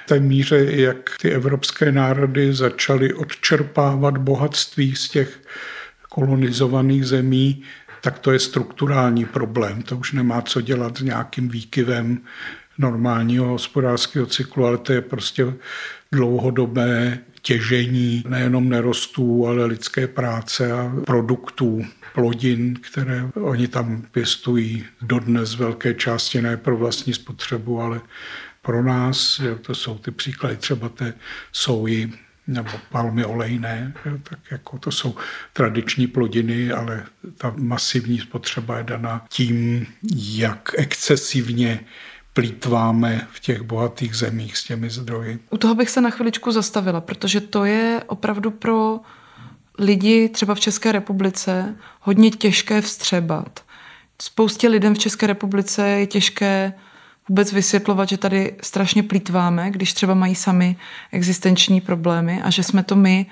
té 0.08 0.20
míře, 0.20 0.66
jak 0.70 1.10
ty 1.22 1.32
evropské 1.32 1.92
národy 1.92 2.54
začaly 2.54 3.14
odčerpávat 3.14 4.18
bohatství 4.18 4.96
z 4.96 5.10
těch 5.10 5.42
kolonizovaných 6.10 7.06
zemí, 7.06 7.64
tak 8.02 8.20
to 8.20 8.32
je 8.32 8.40
strukturální 8.40 9.26
problém. 9.26 9.82
To 9.82 9.98
už 9.98 10.14
nemá 10.14 10.42
co 10.42 10.62
dělat 10.62 10.98
s 10.98 11.02
nějakým 11.02 11.50
výkyvem 11.50 12.22
normálního 12.80 13.46
hospodářského 13.46 14.26
cyklu, 14.26 14.66
ale 14.66 14.78
to 14.78 14.94
je 14.94 15.02
prostě 15.02 15.54
dlouhodobé 16.12 17.20
těžení 17.42 18.24
nejenom 18.28 18.70
nerostů, 18.70 19.48
ale 19.48 19.66
lidské 19.66 20.08
práce 20.08 20.72
a 20.72 20.92
produktů, 21.06 21.86
plodin, 22.14 22.76
které 22.76 23.30
oni 23.34 23.68
tam 23.68 24.02
pěstují 24.12 24.86
dodnes 25.02 25.56
velké 25.56 25.94
části 25.94 26.42
ne 26.42 26.58
pro 26.58 26.78
vlastní 26.78 27.14
spotřebu, 27.14 27.82
ale 27.82 28.02
pro 28.62 28.84
nás. 28.84 29.42
To 29.62 29.76
jsou 29.76 29.98
ty 29.98 30.12
příklady 30.12 30.58
třeba 30.58 30.90
té 30.90 31.14
soji 31.52 32.14
nebo 32.48 32.70
palmy 32.92 33.26
olejné, 33.26 33.94
tak 34.24 34.40
jako 34.52 34.78
to 34.78 34.92
jsou 34.92 35.16
tradiční 35.54 36.08
plodiny, 36.08 36.72
ale 36.72 37.04
ta 37.38 37.54
masivní 37.58 38.20
spotřeba 38.20 38.78
je 38.78 38.84
daná 38.84 39.26
tím, 39.30 39.88
jak 40.36 40.72
excesivně 40.78 41.80
plítváme 42.40 43.28
v 43.32 43.40
těch 43.40 43.62
bohatých 43.62 44.16
zemích 44.16 44.58
s 44.58 44.64
těmi 44.64 44.90
zdroji. 44.90 45.40
U 45.50 45.58
toho 45.58 45.76
bych 45.76 45.90
se 45.90 46.02
na 46.02 46.10
chviličku 46.10 46.52
zastavila, 46.52 47.02
protože 47.02 47.42
to 47.42 47.66
je 47.66 48.02
opravdu 48.08 48.52
pro 48.52 49.00
lidi 49.80 50.30
třeba 50.30 50.56
v 50.56 50.60
České 50.60 50.92
republice 50.92 51.76
hodně 52.02 52.32
těžké 52.32 52.82
vstřebat. 52.82 53.60
Spoustě 54.22 54.68
lidem 54.68 54.96
v 54.96 55.00
České 55.00 55.28
republice 55.28 55.90
je 55.90 56.08
těžké 56.08 56.74
vůbec 57.30 57.54
vysvětlovat, 57.54 58.10
že 58.10 58.18
tady 58.18 58.56
strašně 58.62 59.04
plítváme, 59.04 59.72
když 59.72 59.94
třeba 59.94 60.14
mají 60.14 60.36
sami 60.36 60.76
existenční 61.12 61.82
problémy 61.82 62.42
a 62.42 62.50
že 62.50 62.64
jsme 62.64 62.84
to 62.84 62.96
my 62.96 63.26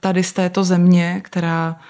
tady 0.00 0.22
z 0.22 0.32
této 0.32 0.64
země, 0.64 1.20
která 1.24 1.80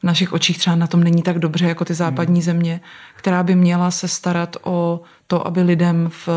v 0.00 0.04
našich 0.04 0.32
očích 0.32 0.58
třeba 0.58 0.76
na 0.76 0.86
tom 0.86 1.04
není 1.04 1.22
tak 1.22 1.38
dobře 1.38 1.68
jako 1.68 1.84
ty 1.84 1.94
západní 1.94 2.34
hmm. 2.34 2.42
země, 2.42 2.80
která 3.14 3.42
by 3.42 3.54
měla 3.54 3.90
se 3.90 4.08
starat 4.08 4.56
o 4.62 5.00
to, 5.26 5.46
aby 5.46 5.62
lidem 5.62 6.10
v 6.26 6.28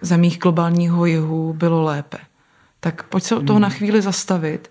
zemích 0.00 0.38
globálního 0.38 1.06
jihu 1.06 1.52
bylo 1.52 1.82
lépe. 1.82 2.18
Tak 2.80 3.02
pojď 3.02 3.24
se 3.24 3.34
o 3.34 3.42
toho 3.42 3.56
hmm. 3.56 3.62
na 3.62 3.68
chvíli 3.68 4.02
zastavit. 4.02 4.70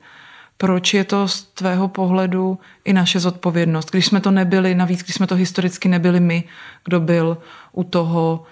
Proč 0.57 0.93
je 0.93 1.03
to 1.03 1.27
z 1.27 1.43
tvého 1.43 1.87
pohledu 1.87 2.59
i 2.85 2.93
naše 2.93 3.19
zodpovědnost? 3.19 3.91
Když 3.91 4.05
jsme 4.05 4.21
to 4.21 4.31
nebyli, 4.31 4.75
navíc 4.75 5.03
když 5.03 5.15
jsme 5.15 5.27
to 5.27 5.35
historicky 5.35 5.89
nebyli 5.89 6.19
my, 6.19 6.43
kdo 6.85 6.99
byl 6.99 7.37
u 7.71 7.83
toho 7.83 8.43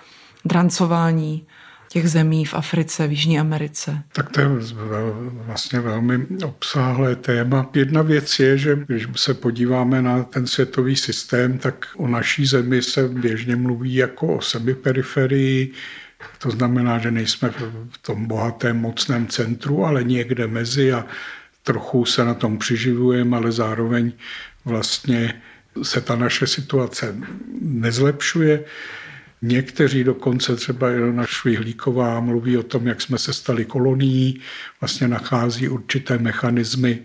drancování 0.46 1.48
těch 1.90 2.10
zemí 2.10 2.46
v 2.46 2.54
Africe, 2.54 3.08
v 3.08 3.12
Jižní 3.12 3.40
Americe? 3.40 4.04
Tak 4.14 4.30
to 4.30 4.42
je 4.42 4.48
vlastně 5.32 5.80
velmi 5.80 6.26
obsáhlé 6.46 7.16
téma. 7.16 7.70
Jedna 7.74 8.02
věc 8.02 8.40
je, 8.40 8.58
že 8.58 8.80
když 8.88 9.08
se 9.16 9.34
podíváme 9.34 10.02
na 10.02 10.24
ten 10.24 10.48
světový 10.48 10.96
systém, 10.96 11.58
tak 11.58 11.86
o 11.96 12.08
naší 12.08 12.46
zemi 12.46 12.82
se 12.82 13.08
běžně 13.08 13.56
mluví 13.56 13.96
jako 13.96 14.28
o 14.28 14.42
semiperiferii, 14.42 15.74
to 16.38 16.52
znamená, 16.52 17.00
že 17.00 17.12
nejsme 17.12 17.50
v 17.92 17.98
tom 18.02 18.26
bohatém 18.26 18.78
mocném 18.78 19.28
centru, 19.28 19.86
ale 19.86 20.04
někde 20.04 20.48
mezi 20.48 20.94
a 20.94 21.06
trochu 21.64 22.06
se 22.06 22.26
na 22.26 22.34
tom 22.34 22.58
přiživujeme, 22.58 23.38
ale 23.38 23.52
zároveň 23.52 24.12
vlastně 24.66 25.42
se 25.84 26.02
ta 26.02 26.16
naše 26.16 26.48
situace 26.48 27.16
nezlepšuje. 27.62 28.64
Někteří 29.42 30.04
dokonce, 30.04 30.56
třeba 30.56 30.92
Ilona 30.92 31.26
Švihlíková, 31.26 32.20
mluví 32.20 32.58
o 32.58 32.64
tom, 32.64 32.88
jak 32.88 33.02
jsme 33.02 33.18
se 33.18 33.34
stali 33.34 33.66
kolonií, 33.66 34.42
vlastně 34.82 35.08
nachází 35.08 35.68
určité 35.68 36.18
mechanismy 36.18 37.00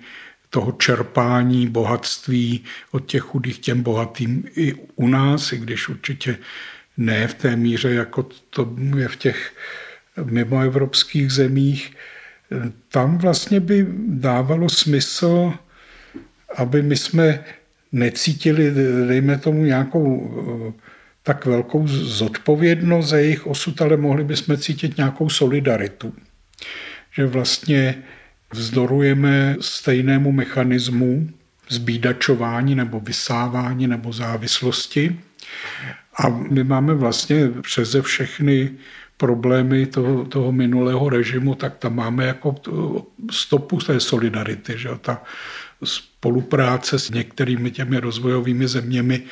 toho 0.51 0.73
čerpání 0.73 1.69
bohatství 1.69 2.65
od 2.91 3.07
těch 3.07 3.23
chudých 3.23 3.59
těm 3.59 3.83
bohatým 3.83 4.45
i 4.57 4.75
u 4.97 5.09
nás, 5.09 5.53
i 5.53 5.59
když 5.59 5.89
určitě 5.89 6.39
ne 6.97 7.29
v 7.29 7.35
té 7.35 7.57
míře, 7.57 7.91
jako 7.91 8.29
to 8.51 8.77
je 8.97 9.09
v 9.09 9.17
těch 9.17 9.53
mimoevropských 10.25 11.33
zemích. 11.33 11.97
Tam 12.89 13.19
vlastně 13.19 13.61
by 13.61 13.87
dávalo 14.07 14.69
smysl, 14.69 15.53
aby 16.57 16.83
my 16.83 16.97
jsme 16.97 17.45
necítili, 17.93 18.71
dejme 19.09 19.39
tomu, 19.39 19.65
nějakou 19.65 20.75
tak 21.23 21.47
velkou 21.47 21.89
zodpovědnost 21.89 23.09
za 23.09 23.17
jejich 23.17 23.47
osud, 23.47 23.83
ale 23.83 23.97
mohli 23.97 24.25
bychom 24.25 24.57
cítit 24.57 24.97
nějakou 24.97 25.29
solidaritu. 25.29 26.15
Že 27.13 27.27
vlastně 27.27 28.03
vzdorujeme 28.53 29.57
stejnému 29.61 30.33
mechanismu 30.33 31.29
zbídačování 31.69 32.75
nebo 32.75 33.01
vysávání 33.01 33.87
nebo 33.87 34.13
závislosti. 34.13 35.21
A 36.17 36.29
my 36.29 36.65
máme 36.65 36.95
vlastně 36.95 37.49
přeze 37.63 38.03
všechny 38.03 38.71
problémy 39.17 39.87
toho, 39.87 40.25
toho 40.25 40.53
minulého 40.53 41.09
režimu, 41.09 41.55
tak 41.55 41.77
tam 41.77 41.95
máme 41.95 42.27
jako 42.27 42.55
stopu 43.31 43.79
té 43.79 44.01
solidarity. 44.01 44.79
Že? 44.79 44.89
Ta 45.01 45.23
spolupráce 45.85 46.99
s 46.99 47.11
některými 47.11 47.71
těmi 47.71 48.01
rozvojovými 48.01 48.69
zeměmi 48.69 49.23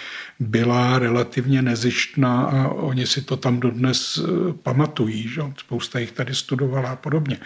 byla 0.41 0.99
relativně 0.99 1.63
nezištná 1.63 2.43
a 2.43 2.69
oni 2.69 3.07
si 3.07 3.23
to 3.23 3.37
tam 3.37 3.61
dodnes 3.61 4.19
eh, 4.19 4.53
pamatují. 4.63 5.29
Že? 5.29 5.43
Spousta 5.59 5.99
jich 5.99 6.13
tady 6.13 6.35
studovala 6.35 6.91
a 6.91 6.97
podobně. 6.97 7.39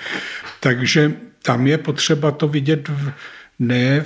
Takže 0.61 1.13
tam 1.43 1.67
je 1.67 1.79
potřeba 1.79 2.31
to 2.31 2.49
vidět 2.49 2.89
v, 2.89 3.13
ne 3.59 4.05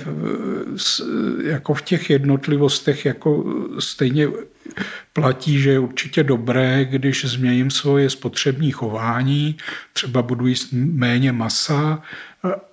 jako 1.43 1.73
v 1.73 1.81
těch 1.81 2.09
jednotlivostech, 2.09 3.05
jako 3.05 3.45
stejně 3.79 4.27
platí, 5.13 5.59
že 5.59 5.71
je 5.71 5.79
určitě 5.79 6.23
dobré, 6.23 6.85
když 6.85 7.25
změním 7.25 7.71
svoje 7.71 8.09
spotřební 8.09 8.71
chování, 8.71 9.57
třeba 9.93 10.21
budu 10.21 10.47
jíst 10.47 10.67
méně 10.73 11.31
masa, 11.31 12.01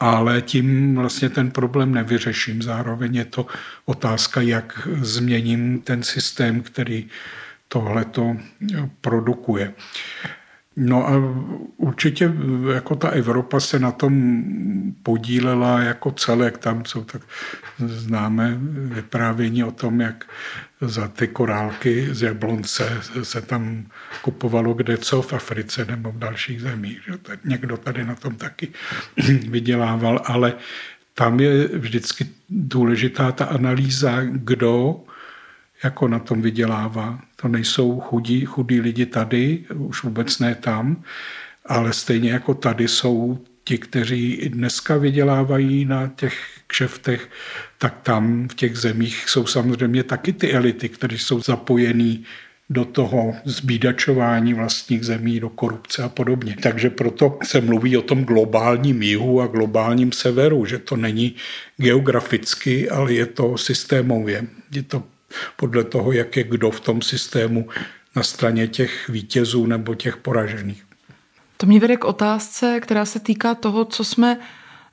ale 0.00 0.42
tím 0.42 0.94
vlastně 0.94 1.28
ten 1.28 1.50
problém 1.50 1.94
nevyřeším. 1.94 2.62
Zároveň 2.62 3.14
je 3.14 3.24
to 3.24 3.46
otázka, 3.84 4.40
jak 4.40 4.88
změním 5.00 5.80
ten 5.80 6.02
systém, 6.02 6.60
který 6.60 7.06
tohleto 7.68 8.36
produkuje. 9.00 9.74
No 10.76 11.08
a 11.08 11.12
určitě 11.76 12.32
jako 12.74 12.96
ta 12.96 13.08
Evropa 13.08 13.60
se 13.60 13.78
na 13.78 13.92
tom 13.92 14.44
podílela 15.02 15.80
jako 15.80 16.10
celek. 16.10 16.58
Tam 16.58 16.84
jsou 16.84 17.04
tak 17.04 17.22
známe 17.78 18.56
vyprávění 18.94 19.64
o 19.64 19.70
tom, 19.70 20.00
jak 20.00 20.24
za 20.80 21.08
ty 21.08 21.28
korálky 21.28 22.08
z 22.10 22.22
Jablonce 22.22 23.00
se 23.22 23.40
tam 23.40 23.86
kupovalo 24.22 24.74
kde 24.74 24.96
co 24.98 25.22
v 25.22 25.32
Africe 25.32 25.84
nebo 25.84 26.12
v 26.12 26.18
dalších 26.18 26.60
zemích. 26.60 27.02
Že? 27.06 27.12
Někdo 27.44 27.76
tady 27.76 28.04
na 28.04 28.14
tom 28.14 28.34
taky 28.34 28.68
vydělával, 29.48 30.22
ale 30.24 30.54
tam 31.14 31.40
je 31.40 31.68
vždycky 31.68 32.26
důležitá 32.48 33.32
ta 33.32 33.44
analýza, 33.44 34.22
kdo 34.22 35.00
jako 35.84 36.08
na 36.08 36.18
tom 36.18 36.42
vydělává. 36.42 37.20
To 37.36 37.48
nejsou 37.48 38.00
chudí, 38.00 38.44
chudí 38.44 38.80
lidi 38.80 39.06
tady, 39.06 39.64
už 39.74 40.02
vůbec 40.02 40.38
ne 40.38 40.54
tam, 40.54 41.02
ale 41.66 41.92
stejně 41.92 42.30
jako 42.30 42.54
tady 42.54 42.88
jsou 42.88 43.44
ti, 43.64 43.78
kteří 43.78 44.48
dneska 44.48 44.96
vydělávají 44.96 45.84
na 45.84 46.06
těch 46.16 46.55
kšeftech, 46.76 47.28
tak 47.78 47.94
tam 48.02 48.48
v 48.48 48.54
těch 48.54 48.76
zemích 48.76 49.24
jsou 49.28 49.46
samozřejmě 49.46 50.02
taky 50.02 50.32
ty 50.32 50.52
elity, 50.52 50.88
které 50.88 51.18
jsou 51.18 51.40
zapojený 51.40 52.24
do 52.70 52.84
toho 52.84 53.34
zbídačování 53.44 54.54
vlastních 54.54 55.04
zemí, 55.04 55.40
do 55.40 55.48
korupce 55.48 56.02
a 56.02 56.08
podobně. 56.08 56.56
Takže 56.62 56.90
proto 56.90 57.38
se 57.44 57.60
mluví 57.60 57.96
o 57.96 58.02
tom 58.02 58.24
globálním 58.24 59.02
jihu 59.02 59.40
a 59.40 59.46
globálním 59.46 60.12
severu, 60.12 60.66
že 60.66 60.78
to 60.78 60.96
není 60.96 61.34
geograficky, 61.76 62.90
ale 62.90 63.12
je 63.12 63.26
to 63.26 63.58
systémově. 63.58 64.46
Je 64.72 64.82
to 64.82 65.02
podle 65.56 65.84
toho, 65.84 66.12
jak 66.12 66.36
je 66.36 66.44
kdo 66.44 66.70
v 66.70 66.80
tom 66.80 67.02
systému 67.02 67.68
na 68.16 68.22
straně 68.22 68.68
těch 68.68 69.08
vítězů 69.08 69.66
nebo 69.66 69.94
těch 69.94 70.16
poražených. 70.16 70.82
To 71.56 71.66
mě 71.66 71.80
vede 71.80 71.96
k 71.96 72.04
otázce, 72.04 72.80
která 72.82 73.04
se 73.04 73.20
týká 73.20 73.54
toho, 73.54 73.84
co 73.84 74.04
jsme 74.04 74.38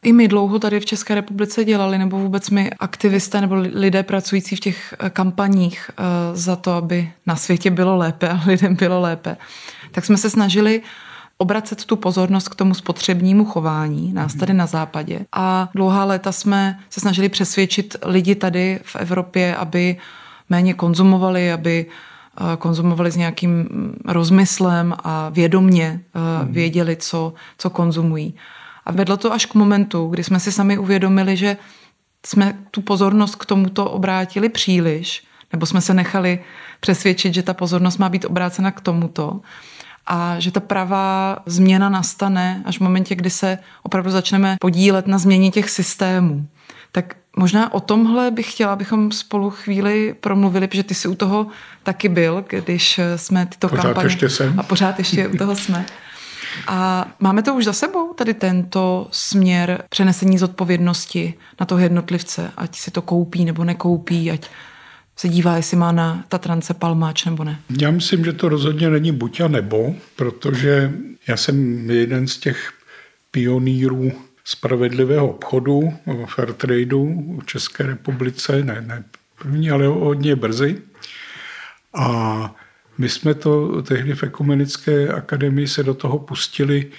i 0.03 0.13
my 0.13 0.27
dlouho 0.27 0.59
tady 0.59 0.79
v 0.79 0.85
České 0.85 1.15
republice 1.15 1.65
dělali, 1.65 1.97
nebo 1.97 2.19
vůbec 2.19 2.49
my 2.49 2.71
aktivisté 2.79 3.41
nebo 3.41 3.55
lidé 3.55 4.03
pracující 4.03 4.55
v 4.55 4.59
těch 4.59 4.93
eh, 4.99 5.09
kampaních 5.09 5.91
eh, 5.91 6.03
za 6.33 6.55
to, 6.55 6.71
aby 6.71 7.11
na 7.25 7.35
světě 7.35 7.71
bylo 7.71 7.97
lépe 7.97 8.29
a 8.29 8.41
lidem 8.45 8.75
bylo 8.75 9.01
lépe, 9.01 9.37
tak 9.91 10.05
jsme 10.05 10.17
se 10.17 10.29
snažili 10.29 10.81
obracet 11.37 11.85
tu 11.85 11.95
pozornost 11.95 12.49
k 12.49 12.55
tomu 12.55 12.73
spotřebnímu 12.73 13.45
chování 13.45 14.13
nás 14.13 14.35
tady 14.35 14.53
na 14.53 14.65
západě. 14.65 15.19
A 15.31 15.69
dlouhá 15.75 16.05
léta 16.05 16.31
jsme 16.31 16.79
se 16.89 16.99
snažili 16.99 17.29
přesvědčit 17.29 17.95
lidi 18.05 18.35
tady 18.35 18.79
v 18.83 18.95
Evropě, 18.95 19.55
aby 19.55 19.97
méně 20.49 20.73
konzumovali, 20.73 21.51
aby 21.51 21.85
eh, 21.85 22.57
konzumovali 22.57 23.11
s 23.11 23.15
nějakým 23.15 23.51
mm, 23.51 23.95
rozmyslem 24.07 24.95
a 25.03 25.29
vědomně 25.29 25.99
věděli, 26.43 26.95
co, 26.95 27.33
co 27.57 27.69
konzumují. 27.69 28.35
A 28.85 28.91
vedlo 28.91 29.17
to 29.17 29.33
až 29.33 29.45
k 29.45 29.55
momentu, 29.55 30.07
kdy 30.07 30.23
jsme 30.23 30.39
si 30.39 30.51
sami 30.51 30.77
uvědomili, 30.77 31.37
že 31.37 31.57
jsme 32.25 32.57
tu 32.71 32.81
pozornost 32.81 33.35
k 33.35 33.45
tomuto 33.45 33.91
obrátili 33.91 34.49
příliš, 34.49 35.23
nebo 35.53 35.65
jsme 35.65 35.81
se 35.81 35.93
nechali 35.93 36.39
přesvědčit, 36.79 37.33
že 37.33 37.43
ta 37.43 37.53
pozornost 37.53 37.97
má 37.97 38.09
být 38.09 38.25
obrácena 38.25 38.71
k 38.71 38.81
tomuto 38.81 39.41
a 40.07 40.39
že 40.39 40.51
ta 40.51 40.59
pravá 40.59 41.39
změna 41.45 41.89
nastane 41.89 42.61
až 42.65 42.77
v 42.77 42.81
momentě, 42.81 43.15
kdy 43.15 43.29
se 43.29 43.57
opravdu 43.83 44.11
začneme 44.11 44.57
podílet 44.59 45.07
na 45.07 45.17
změně 45.17 45.51
těch 45.51 45.69
systémů. 45.69 46.47
Tak 46.91 47.15
možná 47.37 47.73
o 47.73 47.79
tomhle 47.79 48.31
bych 48.31 48.51
chtěla, 48.51 48.73
abychom 48.73 49.11
spolu 49.11 49.49
chvíli 49.49 50.15
promluvili, 50.19 50.67
protože 50.67 50.83
ty 50.83 50.93
jsi 50.93 51.07
u 51.07 51.15
toho 51.15 51.47
taky 51.83 52.09
byl, 52.09 52.45
když 52.47 52.99
jsme 53.15 53.45
tyto 53.45 53.69
pořád 53.69 53.83
kampaně... 53.83 54.05
Ještě 54.05 54.29
jsem. 54.29 54.59
A 54.59 54.63
pořád 54.63 54.99
ještě 54.99 55.27
u 55.27 55.37
toho 55.37 55.55
jsme. 55.63 55.85
A 56.67 57.07
máme 57.19 57.43
to 57.43 57.55
už 57.55 57.65
za 57.65 57.73
sebou, 57.73 58.13
tady 58.13 58.33
tento 58.33 59.07
směr 59.11 59.83
přenesení 59.89 60.37
zodpovědnosti 60.37 61.33
na 61.59 61.65
toho 61.65 61.81
jednotlivce, 61.81 62.51
ať 62.57 62.75
si 62.75 62.91
to 62.91 63.01
koupí 63.01 63.45
nebo 63.45 63.63
nekoupí, 63.63 64.31
ať 64.31 64.49
se 65.15 65.29
dívá, 65.29 65.55
jestli 65.55 65.77
má 65.77 65.91
na 65.91 66.23
Tatrance 66.27 66.73
palmáč 66.73 67.25
nebo 67.25 67.43
ne. 67.43 67.59
Já 67.81 67.91
myslím, 67.91 68.25
že 68.25 68.33
to 68.33 68.49
rozhodně 68.49 68.89
není 68.89 69.11
buď 69.11 69.41
a 69.41 69.47
nebo, 69.47 69.95
protože 70.15 70.91
já 71.27 71.37
jsem 71.37 71.89
jeden 71.89 72.27
z 72.27 72.37
těch 72.37 72.73
pionýrů 73.31 74.11
spravedlivého 74.45 75.27
obchodu, 75.27 75.93
fair 76.35 76.53
tradeu 76.53 77.37
v 77.41 77.45
České 77.45 77.85
republice, 77.85 78.63
ne, 78.63 78.83
ne 78.87 79.03
první, 79.41 79.71
ale 79.71 79.87
hodně 79.87 80.35
brzy. 80.35 80.81
A 81.93 82.55
my 82.97 83.09
jsme 83.09 83.33
to 83.33 83.81
tehdy 83.81 84.15
v 84.15 84.23
Ekumenické 84.23 85.07
akademii 85.07 85.67
se 85.67 85.83
do 85.83 85.93
toho 85.93 86.19
pustili, 86.19 86.91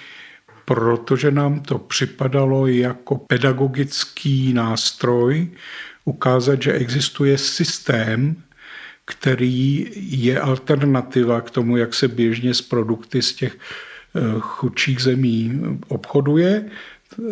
protože 0.65 1.31
nám 1.31 1.59
to 1.59 1.77
připadalo 1.79 2.67
jako 2.67 3.15
pedagogický 3.15 4.53
nástroj 4.53 5.47
ukázat, 6.05 6.61
že 6.61 6.73
existuje 6.73 7.37
systém, 7.37 8.35
který 9.05 9.87
je 9.95 10.39
alternativa 10.39 11.41
k 11.41 11.49
tomu, 11.49 11.77
jak 11.77 11.93
se 11.93 12.07
běžně 12.07 12.53
s 12.53 12.61
produkty 12.61 13.21
z 13.21 13.33
těch 13.33 13.57
eh, 13.57 14.21
chudších 14.39 14.99
zemí 14.99 15.61
obchoduje 15.87 16.65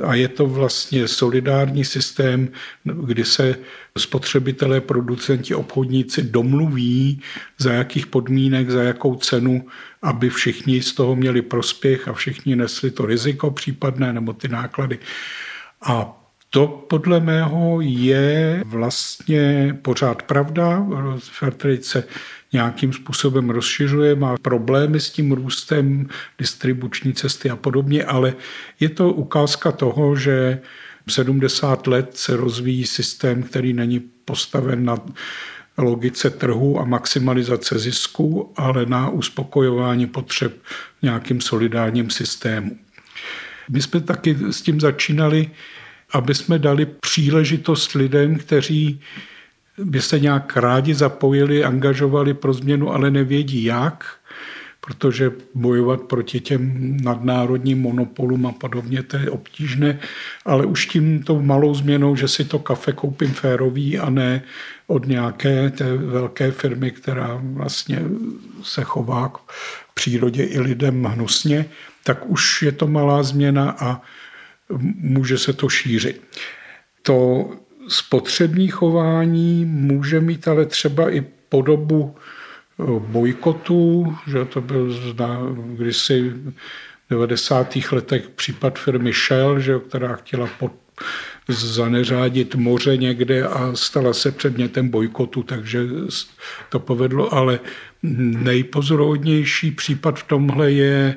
a 0.03 0.13
je 0.15 0.27
to 0.27 0.47
vlastně 0.47 1.07
solidární 1.07 1.85
systém, 1.85 2.49
kdy 2.83 3.25
se 3.25 3.55
spotřebitelé, 3.97 4.81
producenti, 4.81 5.55
obchodníci 5.55 6.23
domluví, 6.23 7.21
za 7.57 7.73
jakých 7.73 8.07
podmínek, 8.07 8.69
za 8.69 8.83
jakou 8.83 9.15
cenu, 9.15 9.67
aby 10.01 10.29
všichni 10.29 10.81
z 10.81 10.93
toho 10.93 11.15
měli 11.15 11.41
prospěch 11.41 12.07
a 12.07 12.13
všichni 12.13 12.55
nesli 12.55 12.91
to 12.91 13.05
riziko 13.05 13.51
případné 13.51 14.13
nebo 14.13 14.33
ty 14.33 14.47
náklady. 14.47 14.99
A 15.81 16.19
to 16.49 16.67
podle 16.67 17.19
mého 17.19 17.81
je 17.81 18.63
vlastně 18.65 19.75
pořád 19.81 20.23
pravda. 20.23 20.85
Fairtrade 21.19 21.83
se 21.83 22.03
nějakým 22.53 22.93
způsobem 22.93 23.49
rozšiřuje, 23.49 24.15
má 24.15 24.35
problémy 24.41 24.99
s 24.99 25.09
tím 25.09 25.31
růstem, 25.31 26.07
distribuční 26.39 27.13
cesty 27.13 27.49
a 27.49 27.55
podobně, 27.55 28.03
ale 28.03 28.33
je 28.79 28.89
to 28.89 29.13
ukázka 29.13 29.71
toho, 29.71 30.15
že 30.15 30.59
70 31.09 31.87
let 31.87 32.17
se 32.17 32.37
rozvíjí 32.37 32.85
systém, 32.85 33.43
který 33.43 33.73
není 33.73 33.99
postaven 34.25 34.85
na 34.85 34.97
logice 35.77 36.29
trhu 36.29 36.79
a 36.79 36.85
maximalizace 36.85 37.79
zisku, 37.79 38.53
ale 38.55 38.85
na 38.85 39.09
uspokojování 39.09 40.07
potřeb 40.07 40.53
v 40.99 41.03
nějakým 41.03 41.41
solidárním 41.41 42.09
systému. 42.09 42.77
My 43.69 43.81
jsme 43.81 44.01
taky 44.01 44.37
s 44.51 44.61
tím 44.61 44.79
začínali, 44.79 45.51
aby 46.11 46.35
jsme 46.35 46.59
dali 46.59 46.85
příležitost 46.85 47.93
lidem, 47.93 48.35
kteří 48.35 49.01
by 49.77 50.01
se 50.01 50.19
nějak 50.19 50.57
rádi 50.57 50.93
zapojili, 50.93 51.63
angažovali 51.63 52.33
pro 52.33 52.53
změnu, 52.53 52.93
ale 52.93 53.11
nevědí 53.11 53.63
jak, 53.63 54.05
protože 54.85 55.31
bojovat 55.55 56.01
proti 56.01 56.39
těm 56.39 56.97
nadnárodním 57.03 57.81
monopolům 57.81 58.45
a 58.45 58.51
podobně, 58.51 59.03
to 59.03 59.17
je 59.17 59.29
obtížné, 59.29 59.99
ale 60.45 60.65
už 60.65 60.85
tím 60.85 61.23
tou 61.23 61.41
malou 61.41 61.73
změnou, 61.73 62.15
že 62.15 62.27
si 62.27 62.45
to 62.45 62.59
kafe 62.59 62.91
koupím 62.91 63.33
férový 63.33 63.99
a 63.99 64.09
ne 64.09 64.41
od 64.87 65.07
nějaké 65.07 65.69
té 65.69 65.97
velké 65.97 66.51
firmy, 66.51 66.91
která 66.91 67.39
vlastně 67.43 68.01
se 68.63 68.83
chová 68.83 69.29
k 69.29 69.37
přírodě 69.93 70.43
i 70.43 70.59
lidem 70.59 71.03
hnusně, 71.03 71.65
tak 72.03 72.29
už 72.29 72.61
je 72.61 72.71
to 72.71 72.87
malá 72.87 73.23
změna 73.23 73.75
a 73.79 74.01
může 74.99 75.37
se 75.37 75.53
to 75.53 75.69
šířit. 75.69 76.21
To 77.01 77.49
spotřební 77.87 78.67
chování 78.67 79.65
může 79.65 80.19
mít 80.19 80.47
ale 80.47 80.65
třeba 80.65 81.09
i 81.09 81.21
podobu 81.49 82.15
eh, 82.15 82.83
bojkotu, 82.99 84.15
že 84.27 84.45
to 84.45 84.61
byl 84.61 84.93
kdysi 85.75 86.29
v 86.29 86.53
90. 87.09 87.77
letech 87.91 88.29
případ 88.29 88.79
firmy 88.79 89.11
Shell, 89.13 89.59
že, 89.59 89.79
která 89.79 90.15
chtěla 90.15 90.49
pod, 90.59 90.71
zaneřádit 91.47 92.55
moře 92.55 92.97
někde 92.97 93.43
a 93.43 93.75
stala 93.75 94.13
se 94.13 94.31
předmětem 94.31 94.89
bojkotu, 94.89 95.43
takže 95.43 95.79
to 96.69 96.79
povedlo, 96.79 97.33
ale 97.33 97.59
nejpozorodnější 98.03 99.71
případ 99.71 100.19
v 100.19 100.23
tomhle 100.23 100.71
je 100.71 101.15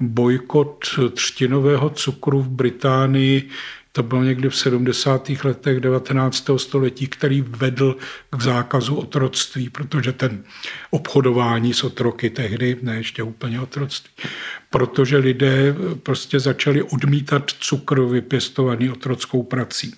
bojkot 0.00 0.84
třtinového 1.14 1.90
cukru 1.90 2.42
v 2.42 2.48
Británii 2.48 3.48
to 3.96 4.02
bylo 4.02 4.24
někdy 4.24 4.48
v 4.48 4.56
70. 4.56 5.30
letech 5.44 5.80
19. 5.80 6.50
století, 6.56 7.06
který 7.06 7.40
vedl 7.40 7.96
k 8.30 8.42
zákazu 8.42 8.94
otroctví, 8.94 9.68
protože 9.70 10.12
ten 10.12 10.44
obchodování 10.90 11.74
s 11.74 11.84
otroky 11.84 12.30
tehdy, 12.30 12.76
ne 12.82 12.96
ještě 12.96 13.22
úplně 13.22 13.60
otroctví, 13.60 14.24
protože 14.70 15.16
lidé 15.16 15.76
prostě 16.02 16.40
začali 16.40 16.82
odmítat 16.82 17.50
cukr 17.50 18.00
vypěstovaný 18.00 18.90
otrockou 18.90 19.42
prací. 19.42 19.94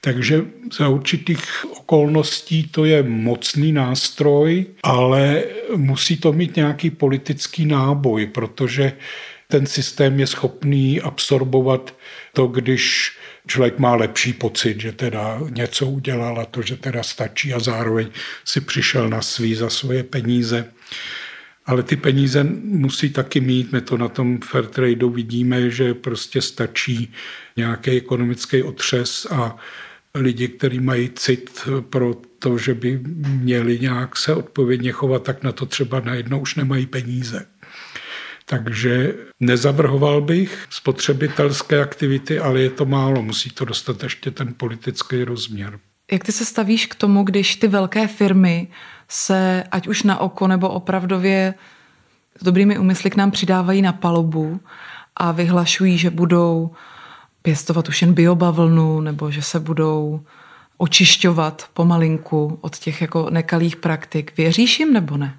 Takže 0.00 0.44
za 0.78 0.88
určitých 0.88 1.64
okolností 1.78 2.68
to 2.68 2.84
je 2.84 3.02
mocný 3.02 3.72
nástroj, 3.72 4.66
ale 4.82 5.42
musí 5.76 6.16
to 6.16 6.32
mít 6.32 6.56
nějaký 6.56 6.90
politický 6.90 7.66
náboj, 7.66 8.26
protože 8.26 8.92
ten 9.50 9.66
systém 9.66 10.20
je 10.20 10.26
schopný 10.26 11.00
absorbovat 11.00 11.94
to, 12.32 12.46
když 12.46 13.12
člověk 13.46 13.78
má 13.78 13.94
lepší 13.94 14.32
pocit, 14.32 14.80
že 14.80 14.92
teda 14.92 15.40
něco 15.50 15.86
udělal 15.86 16.40
a 16.40 16.44
to, 16.44 16.62
že 16.62 16.76
teda 16.76 17.02
stačí 17.02 17.54
a 17.54 17.60
zároveň 17.60 18.10
si 18.44 18.60
přišel 18.60 19.08
na 19.08 19.22
svý 19.22 19.54
za 19.54 19.70
svoje 19.70 20.02
peníze. 20.02 20.72
Ale 21.66 21.82
ty 21.82 21.96
peníze 21.96 22.44
musí 22.62 23.10
taky 23.10 23.40
mít. 23.40 23.72
My 23.72 23.80
to 23.80 23.96
na 23.96 24.08
tom 24.08 24.40
Fairtradeu 24.40 25.10
vidíme, 25.10 25.70
že 25.70 25.94
prostě 25.94 26.42
stačí 26.42 27.12
nějaký 27.56 27.90
ekonomický 27.90 28.62
otřes 28.62 29.26
a 29.30 29.56
lidi, 30.14 30.48
kteří 30.48 30.80
mají 30.80 31.10
cit 31.10 31.68
pro 31.90 32.14
to, 32.38 32.58
že 32.58 32.74
by 32.74 33.00
měli 33.28 33.78
nějak 33.78 34.16
se 34.16 34.34
odpovědně 34.34 34.92
chovat, 34.92 35.22
tak 35.22 35.42
na 35.42 35.52
to 35.52 35.66
třeba 35.66 36.00
najednou 36.00 36.40
už 36.40 36.54
nemají 36.54 36.86
peníze. 36.86 37.46
Takže 38.50 39.14
nezavrhoval 39.40 40.20
bych 40.20 40.66
spotřebitelské 40.70 41.82
aktivity, 41.82 42.38
ale 42.38 42.60
je 42.60 42.70
to 42.70 42.84
málo, 42.84 43.22
musí 43.22 43.50
to 43.50 43.64
dostat 43.64 44.02
ještě 44.02 44.30
ten 44.30 44.54
politický 44.56 45.24
rozměr. 45.24 45.78
Jak 46.12 46.24
ty 46.24 46.32
se 46.32 46.44
stavíš 46.44 46.86
k 46.86 46.94
tomu, 46.94 47.22
když 47.22 47.56
ty 47.56 47.68
velké 47.68 48.06
firmy 48.06 48.68
se 49.08 49.64
ať 49.70 49.88
už 49.88 50.02
na 50.02 50.18
oko 50.18 50.46
nebo 50.46 50.68
opravdově 50.68 51.54
s 52.40 52.44
dobrými 52.44 52.78
úmysly 52.78 53.10
k 53.10 53.16
nám 53.16 53.30
přidávají 53.30 53.82
na 53.82 53.92
palubu 53.92 54.60
a 55.16 55.32
vyhlašují, 55.32 55.98
že 55.98 56.10
budou 56.10 56.70
pěstovat 57.42 57.88
už 57.88 58.02
jen 58.02 58.12
biobavlnu 58.12 59.00
nebo 59.00 59.30
že 59.30 59.42
se 59.42 59.60
budou 59.60 60.20
očišťovat 60.76 61.66
pomalinku 61.74 62.58
od 62.60 62.78
těch 62.78 63.00
jako 63.00 63.30
nekalých 63.30 63.76
praktik. 63.76 64.36
Věříš 64.36 64.80
jim 64.80 64.92
nebo 64.92 65.16
ne? 65.16 65.34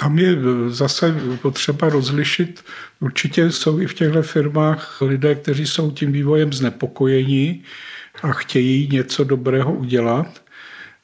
Tam 0.00 0.18
je 0.18 0.36
zase 0.68 1.16
potřeba 1.42 1.88
rozlišit. 1.88 2.64
Určitě 3.00 3.50
jsou 3.50 3.80
i 3.80 3.86
v 3.86 3.94
těchto 3.94 4.22
firmách 4.22 5.00
lidé, 5.00 5.34
kteří 5.34 5.66
jsou 5.66 5.90
tím 5.90 6.12
vývojem 6.12 6.52
znepokojeni 6.52 7.62
a 8.22 8.32
chtějí 8.32 8.88
něco 8.92 9.24
dobrého 9.24 9.72
udělat, 9.72 10.42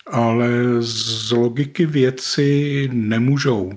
ale 0.06 0.48
z 0.80 1.30
logiky 1.30 1.86
věci 1.86 2.88
nemůžou. 2.92 3.72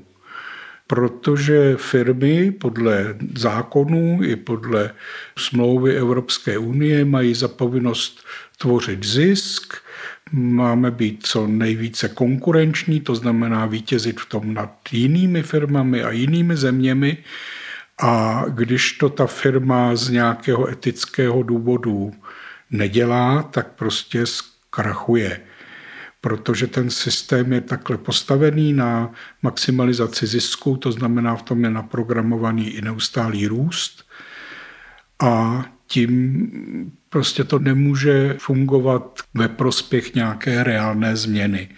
Protože 0.88 1.76
firmy 1.78 2.52
podle 2.52 3.16
zákonů 3.36 4.20
i 4.24 4.36
podle 4.36 4.92
smlouvy 5.38 5.98
Evropské 5.98 6.58
unie 6.58 7.06
mají 7.06 7.34
za 7.36 7.48
povinnost 7.48 8.26
tvořit 8.58 9.04
zisk, 9.06 9.74
máme 10.32 10.92
být 10.92 11.20
co 11.24 11.48
nejvíce 11.48 12.10
konkurenční, 12.10 13.02
to 13.02 13.16
znamená 13.16 13.66
vítězit 13.66 14.20
v 14.20 14.26
tom 14.26 14.54
nad 14.54 14.74
jinými 14.92 15.44
firmami 15.44 16.04
a 16.04 16.12
jinými 16.12 16.58
zeměmi. 16.58 17.18
A 18.02 18.44
když 18.50 18.92
to 18.92 19.10
ta 19.10 19.28
firma 19.28 19.96
z 19.96 20.10
nějakého 20.10 20.70
etického 20.70 21.44
důvodu 21.44 22.14
nedělá, 22.72 23.44
tak 23.44 23.68
prostě 23.68 24.26
zkrachuje. 24.26 25.42
Protože 26.22 26.68
ten 26.68 26.90
systém 26.90 27.54
je 27.54 27.62
takhle 27.62 27.98
postavený 27.98 28.74
na 28.74 29.12
maximalizaci 29.42 30.28
zisku, 30.28 30.78
to 30.78 30.92
znamená, 30.92 31.36
v 31.36 31.44
tom 31.44 31.64
je 31.64 31.70
naprogramovaný 31.70 32.70
i 32.70 32.82
neustálý 32.82 33.48
růst. 33.48 34.06
A 35.20 35.64
tím 35.92 36.92
prostě 37.10 37.44
to 37.44 37.60
nemůže 37.60 38.36
fungovat 38.40 39.20
ve 39.34 39.48
prospěch 39.48 40.16
nějaké 40.16 40.64
reálné 40.64 41.16
změny. 41.16 41.70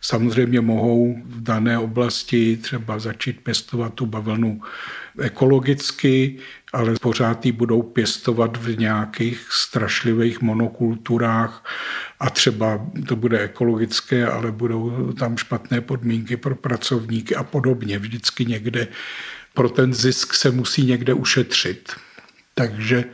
Samozřejmě 0.00 0.60
mohou 0.60 1.22
v 1.26 1.42
dané 1.42 1.78
oblasti 1.78 2.56
třeba 2.56 2.98
začít 2.98 3.40
pěstovat 3.40 3.94
tu 3.94 4.06
bavlnu 4.06 4.60
ekologicky, 5.18 6.38
ale 6.72 6.94
pořád 7.00 7.46
ji 7.46 7.52
budou 7.52 7.82
pěstovat 7.82 8.56
v 8.56 8.78
nějakých 8.78 9.46
strašlivých 9.50 10.40
monokulturách 10.40 11.64
a 12.20 12.30
třeba 12.30 12.86
to 13.08 13.16
bude 13.16 13.40
ekologické, 13.40 14.26
ale 14.26 14.52
budou 14.52 15.12
tam 15.12 15.36
špatné 15.36 15.80
podmínky 15.80 16.36
pro 16.36 16.54
pracovníky 16.54 17.36
a 17.36 17.42
podobně. 17.42 17.98
Vždycky 17.98 18.46
někde 18.46 18.88
pro 19.54 19.68
ten 19.68 19.94
zisk 19.94 20.34
se 20.34 20.50
musí 20.50 20.82
někde 20.86 21.14
ušetřit. 21.14 21.92
Takže 22.54 23.04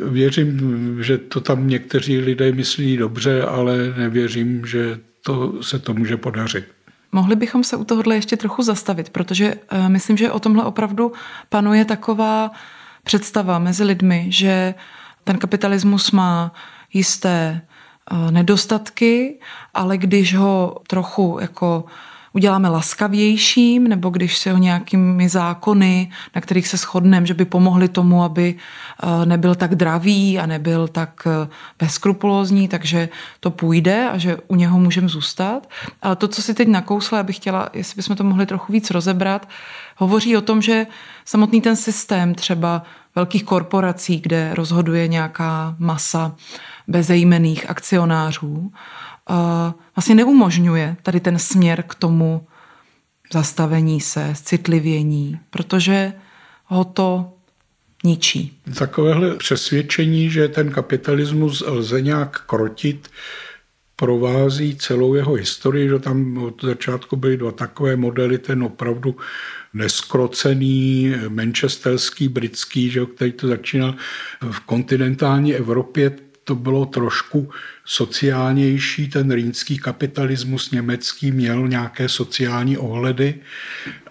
Věřím, 0.00 1.02
že 1.02 1.18
to 1.18 1.40
tam 1.40 1.68
někteří 1.68 2.18
lidé 2.18 2.52
myslí 2.52 2.96
dobře, 2.96 3.42
ale 3.42 3.94
nevěřím, 3.98 4.66
že 4.66 4.98
to 5.22 5.62
se 5.62 5.78
to 5.78 5.94
může 5.94 6.16
podařit. 6.16 6.64
Mohli 7.12 7.36
bychom 7.36 7.64
se 7.64 7.76
u 7.76 7.84
tohohle 7.84 8.14
ještě 8.14 8.36
trochu 8.36 8.62
zastavit, 8.62 9.10
protože 9.10 9.54
uh, 9.54 9.88
myslím, 9.88 10.16
že 10.16 10.32
o 10.32 10.40
tomhle 10.40 10.64
opravdu 10.64 11.12
panuje 11.48 11.84
taková 11.84 12.50
představa 13.04 13.58
mezi 13.58 13.84
lidmi, 13.84 14.26
že 14.28 14.74
ten 15.24 15.38
kapitalismus 15.38 16.10
má 16.10 16.54
jisté 16.92 17.60
uh, 18.12 18.30
nedostatky, 18.30 19.38
ale 19.74 19.98
když 19.98 20.34
ho 20.34 20.76
trochu 20.86 21.38
jako 21.40 21.84
uděláme 22.34 22.68
laskavějším, 22.68 23.88
nebo 23.88 24.10
když 24.10 24.38
se 24.38 24.52
ho 24.52 24.58
nějakými 24.58 25.28
zákony, 25.28 26.10
na 26.34 26.40
kterých 26.40 26.68
se 26.68 26.76
shodneme, 26.76 27.26
že 27.26 27.34
by 27.34 27.44
pomohli 27.44 27.88
tomu, 27.88 28.24
aby 28.24 28.54
eh, 28.54 29.26
nebyl 29.26 29.54
tak 29.54 29.74
dravý 29.74 30.38
a 30.38 30.46
nebyl 30.46 30.88
tak 30.88 31.26
eh, 31.26 31.48
bezkrupulózní, 31.78 32.68
takže 32.68 33.08
to 33.40 33.50
půjde 33.50 34.10
a 34.10 34.18
že 34.18 34.36
u 34.48 34.54
něho 34.54 34.78
můžeme 34.78 35.08
zůstat. 35.08 35.68
Ale 36.02 36.16
to, 36.16 36.28
co 36.28 36.42
si 36.42 36.54
teď 36.54 36.68
nakousla, 36.68 37.22
bych 37.22 37.36
chtěla, 37.36 37.68
jestli 37.72 37.96
bychom 37.96 38.16
to 38.16 38.24
mohli 38.24 38.46
trochu 38.46 38.72
víc 38.72 38.90
rozebrat, 38.90 39.48
hovoří 39.96 40.36
o 40.36 40.40
tom, 40.40 40.62
že 40.62 40.86
samotný 41.24 41.60
ten 41.60 41.76
systém 41.76 42.34
třeba 42.34 42.82
velkých 43.14 43.44
korporací, 43.44 44.20
kde 44.20 44.54
rozhoduje 44.54 45.08
nějaká 45.08 45.74
masa 45.78 46.32
bezejmených 46.88 47.70
akcionářů, 47.70 48.72
vlastně 49.96 50.14
neumožňuje 50.14 50.96
tady 51.02 51.20
ten 51.20 51.38
směr 51.38 51.84
k 51.88 51.94
tomu 51.94 52.46
zastavení 53.32 54.00
se, 54.00 54.34
citlivění, 54.42 55.38
protože 55.50 56.12
ho 56.66 56.84
to 56.84 57.32
ničí. 58.04 58.58
Takovéhle 58.78 59.34
přesvědčení, 59.34 60.30
že 60.30 60.48
ten 60.48 60.70
kapitalismus 60.70 61.62
lze 61.66 62.02
nějak 62.02 62.42
krotit, 62.46 63.08
provází 63.96 64.76
celou 64.76 65.14
jeho 65.14 65.34
historii, 65.34 65.88
že 65.88 65.98
tam 65.98 66.38
od 66.38 66.64
začátku 66.64 67.16
byly 67.16 67.36
dva 67.36 67.52
takové 67.52 67.96
modely, 67.96 68.38
ten 68.38 68.62
opravdu 68.62 69.16
neskrocený, 69.74 71.14
manchesterský, 71.28 72.28
britský, 72.28 72.90
že, 72.90 73.06
který 73.06 73.32
to 73.32 73.48
začínal 73.48 73.94
v 74.50 74.60
kontinentální 74.60 75.54
Evropě, 75.54 76.12
to 76.44 76.54
bylo 76.54 76.86
trošku 76.86 77.50
sociálnější, 77.84 79.08
ten 79.08 79.30
rýnský 79.30 79.78
kapitalismus 79.78 80.70
německý 80.70 81.32
měl 81.32 81.68
nějaké 81.68 82.08
sociální 82.08 82.78
ohledy 82.78 83.34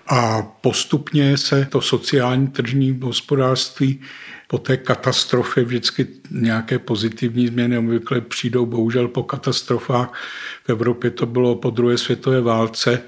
a 0.08 0.42
postupně 0.42 1.38
se 1.38 1.68
to 1.72 1.82
sociální 1.82 2.48
tržní 2.48 3.00
hospodářství 3.02 4.02
po 4.48 4.58
té 4.58 4.78
katastrofě 4.78 5.64
vždycky 5.64 6.08
nějaké 6.32 6.80
pozitivní 6.80 7.48
změny 7.48 7.78
obvykle 7.78 8.22
přijdou 8.22 8.66
bohužel 8.66 9.08
po 9.08 9.24
katastrofách. 9.24 10.14
V 10.64 10.70
Evropě 10.70 11.12
to 11.12 11.26
bylo 11.26 11.56
po 11.56 11.70
druhé 11.70 11.98
světové 11.98 12.42
válce, 12.42 13.02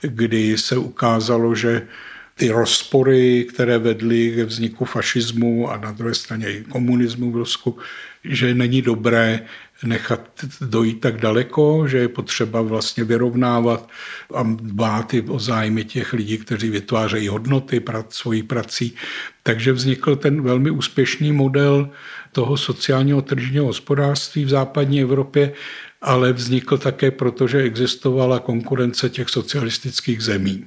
kdy 0.00 0.58
se 0.58 0.76
ukázalo, 0.76 1.54
že 1.54 1.86
ty 2.34 2.50
rozpory, 2.50 3.44
které 3.44 3.78
vedly 3.78 4.32
ke 4.36 4.44
vzniku 4.44 4.84
fašismu 4.84 5.70
a 5.70 5.76
na 5.76 5.92
druhé 5.92 6.14
straně 6.14 6.52
i 6.52 6.64
komunismu 6.64 7.30
v 7.30 7.36
Rusku, 7.36 7.78
že 8.24 8.54
není 8.54 8.82
dobré 8.82 9.40
nechat 9.84 10.30
dojít 10.60 11.00
tak 11.00 11.20
daleko, 11.20 11.88
že 11.88 11.98
je 11.98 12.08
potřeba 12.08 12.60
vlastně 12.62 13.04
vyrovnávat 13.04 13.88
a 14.34 14.42
dbát 14.42 15.14
i 15.14 15.22
o 15.22 15.38
zájmy 15.38 15.84
těch 15.84 16.12
lidí, 16.12 16.38
kteří 16.38 16.70
vytvářejí 16.70 17.28
hodnoty 17.28 17.80
prac, 17.80 18.14
svojí 18.14 18.42
prací. 18.42 18.94
Takže 19.42 19.72
vznikl 19.72 20.16
ten 20.16 20.42
velmi 20.42 20.70
úspěšný 20.70 21.32
model 21.32 21.90
toho 22.32 22.56
sociálního 22.56 23.22
tržního 23.22 23.64
hospodářství 23.64 24.44
v 24.44 24.48
západní 24.48 25.00
Evropě, 25.00 25.52
ale 26.02 26.32
vznikl 26.32 26.78
také 26.78 27.10
proto, 27.10 27.48
že 27.48 27.62
existovala 27.62 28.38
konkurence 28.38 29.10
těch 29.10 29.28
socialistických 29.28 30.22
zemí. 30.22 30.66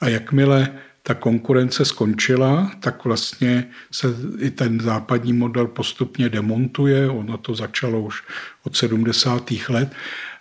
A 0.00 0.08
jakmile 0.08 0.68
ta 1.06 1.14
konkurence 1.14 1.84
skončila, 1.84 2.70
tak 2.80 3.04
vlastně 3.04 3.68
se 3.90 4.08
i 4.38 4.50
ten 4.50 4.80
západní 4.80 5.32
model 5.32 5.66
postupně 5.66 6.28
demontuje. 6.28 7.10
Ono 7.10 7.38
to 7.38 7.54
začalo 7.54 8.00
už 8.00 8.22
od 8.64 8.76
70. 8.76 9.50
let. 9.68 9.92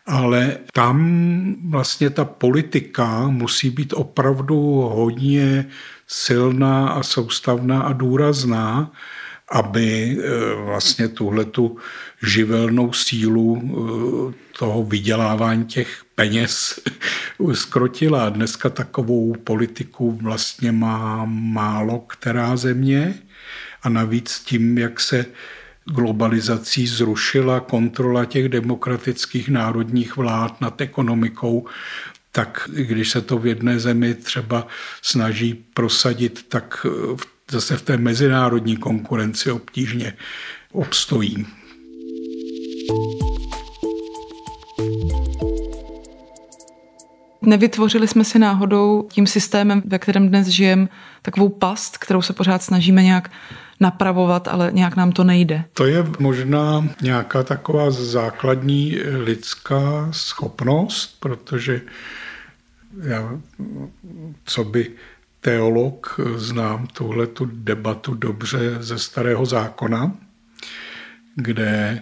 Ale 0.06 0.58
tam 0.74 1.56
vlastně 1.70 2.10
ta 2.10 2.26
politika 2.26 3.28
musí 3.28 3.70
být 3.70 3.94
opravdu 3.94 4.56
hodně 4.94 5.66
silná 6.08 6.90
a 6.90 7.04
soustavná 7.04 7.82
a 7.82 7.94
důrazná, 7.94 8.92
aby 9.52 10.18
eh, 10.20 10.56
vlastně 10.66 11.08
tuhle 11.08 11.46
tu 11.46 11.78
živelnou 12.24 12.94
sílu 12.94 13.62
eh, 13.64 14.34
toho 14.60 14.84
vydělávání 14.84 15.66
těch 15.66 16.03
peněz 16.16 16.80
skrotila. 17.54 18.30
Dneska 18.30 18.70
takovou 18.70 19.34
politiku 19.44 20.12
vlastně 20.12 20.72
má 20.72 21.26
málo 21.26 22.00
která 22.00 22.58
země 22.58 23.14
a 23.84 23.90
navíc 23.90 24.40
tím, 24.40 24.78
jak 24.78 25.00
se 25.00 25.26
globalizací 25.86 26.88
zrušila 26.88 27.60
kontrola 27.60 28.26
těch 28.26 28.50
demokratických 28.50 29.50
národních 29.50 30.18
vlád 30.18 30.62
nad 30.62 30.82
ekonomikou, 30.82 31.68
tak 32.32 32.70
když 32.74 33.10
se 33.10 33.22
to 33.22 33.38
v 33.38 33.48
jedné 33.48 33.80
zemi 33.80 34.16
třeba 34.16 34.68
snaží 35.02 35.54
prosadit, 35.74 36.46
tak 36.50 36.86
zase 37.52 37.78
v 37.78 37.82
té 37.82 37.98
mezinárodní 37.98 38.78
konkurenci 38.78 39.52
obtížně 39.52 40.14
obstojí. 40.72 41.46
Nevytvořili 47.46 48.08
jsme 48.08 48.24
si 48.24 48.40
náhodou 48.40 49.08
tím 49.12 49.28
systémem, 49.28 49.82
ve 49.86 50.00
kterém 50.00 50.30
dnes 50.30 50.48
žijeme, 50.48 50.88
takovou 51.22 51.50
past, 51.50 51.98
kterou 51.98 52.22
se 52.22 52.34
pořád 52.34 52.64
snažíme 52.64 53.04
nějak 53.04 53.32
napravovat, 53.80 54.48
ale 54.48 54.72
nějak 54.74 54.96
nám 54.96 55.12
to 55.12 55.24
nejde. 55.24 55.66
To 55.74 55.86
je 55.86 56.06
možná 56.20 56.88
nějaká 57.02 57.44
taková 57.44 57.92
základní 57.92 58.98
lidská 59.24 60.08
schopnost, 60.12 61.20
protože 61.20 61.82
já, 63.02 63.40
co 64.46 64.64
by 64.64 64.92
teolog, 65.42 66.20
znám 66.36 66.88
tuhle 66.88 67.28
tu 67.28 67.46
debatu 67.46 68.14
dobře 68.14 68.78
ze 68.80 69.00
starého 69.00 69.46
zákona, 69.46 70.12
kde 71.36 72.02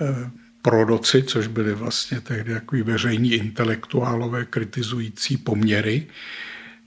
eh, 0.00 0.30
proroci, 0.68 1.22
což 1.22 1.46
byli 1.46 1.74
vlastně 1.74 2.20
tehdy 2.20 2.54
takový 2.54 2.82
veřejní 2.82 3.32
intelektuálové 3.32 4.44
kritizující 4.44 5.36
poměry, 5.36 6.06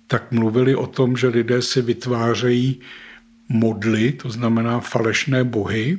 tak 0.08 0.32
mluvili 0.32 0.76
o 0.76 0.88
tom, 0.88 1.18
že 1.18 1.28
lidé 1.28 1.62
si 1.62 1.82
vytvářejí 1.82 2.82
modly, 3.50 4.12
to 4.12 4.30
znamená 4.30 4.80
falešné 4.80 5.44
bohy, 5.44 5.98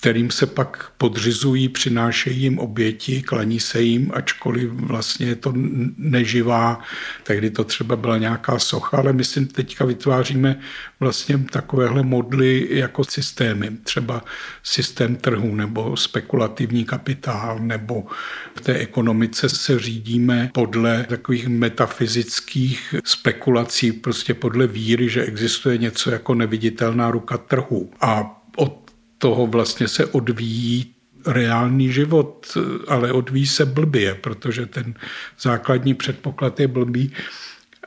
kterým 0.00 0.30
se 0.30 0.46
pak 0.46 0.92
podřizují, 0.98 1.68
přinášejí 1.68 2.40
jim 2.40 2.58
oběti, 2.58 3.22
klaní 3.22 3.60
se 3.60 3.82
jim, 3.82 4.10
ačkoliv 4.14 4.70
vlastně 4.70 5.26
je 5.26 5.36
to 5.36 5.52
neživá, 5.96 6.80
tehdy 7.22 7.50
to 7.50 7.64
třeba 7.64 7.96
byla 7.96 8.18
nějaká 8.18 8.58
socha, 8.58 8.96
ale 8.96 9.12
my 9.12 9.24
si 9.24 9.46
teďka 9.46 9.84
vytváříme 9.84 10.60
vlastně 11.00 11.38
takovéhle 11.38 12.02
modly 12.02 12.68
jako 12.70 13.04
systémy, 13.04 13.70
třeba 13.82 14.24
systém 14.62 15.16
trhu 15.16 15.54
nebo 15.54 15.96
spekulativní 15.96 16.84
kapitál, 16.84 17.58
nebo 17.58 18.06
v 18.54 18.60
té 18.60 18.74
ekonomice 18.74 19.48
se 19.48 19.78
řídíme 19.78 20.50
podle 20.54 21.06
takových 21.08 21.48
metafyzických 21.48 22.94
spekulací, 23.04 23.92
prostě 23.92 24.34
podle 24.34 24.66
víry, 24.66 25.08
že 25.08 25.24
existuje 25.24 25.78
něco 25.78 26.10
jako 26.10 26.34
neviditelná 26.34 27.10
ruka 27.10 27.38
trhu. 27.38 27.90
A 28.00 28.40
od 28.56 28.87
toho 29.18 29.46
vlastně 29.46 29.88
se 29.88 30.06
odvíjí 30.06 30.94
reálný 31.26 31.92
život, 31.92 32.58
ale 32.88 33.12
odvíjí 33.12 33.46
se 33.46 33.66
blbě, 33.66 34.14
protože 34.14 34.66
ten 34.66 34.94
základní 35.40 35.94
předpoklad 35.94 36.60
je 36.60 36.68
blbý. 36.68 37.12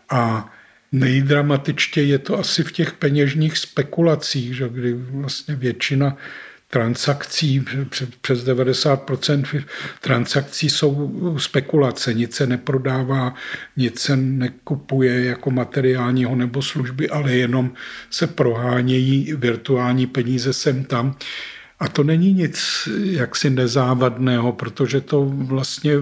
A 0.10 0.54
nejdramatičtěji 0.92 2.10
je 2.10 2.20
to 2.20 2.40
asi 2.40 2.64
v 2.64 2.72
těch 2.72 2.94
peněžních 2.94 3.58
spekulacích, 3.58 4.56
že 4.56 4.70
kdy 4.70 4.94
vlastně 4.94 5.56
většina 5.56 6.18
transakcí, 6.72 7.66
přes 8.22 8.46
90% 8.46 9.64
transakcí 10.02 10.70
jsou 10.70 11.12
spekulace, 11.38 12.14
nic 12.14 12.36
se 12.36 12.48
neprodává, 12.48 13.34
nic 13.78 14.00
se 14.00 14.16
nekupuje 14.16 15.26
jako 15.26 15.52
materiálního 15.52 16.36
nebo 16.36 16.62
služby, 16.62 17.10
ale 17.10 17.34
jenom 17.34 17.72
se 18.10 18.28
prohánějí 18.28 19.34
virtuální 19.34 20.08
peníze 20.08 20.54
sem 20.54 20.84
tam. 20.84 21.16
A 21.80 21.88
to 21.88 22.04
není 22.04 22.34
nic 22.34 22.88
jaksi 23.04 23.50
nezávadného, 23.50 24.52
protože 24.52 25.02
to 25.02 25.26
vlastně 25.26 25.94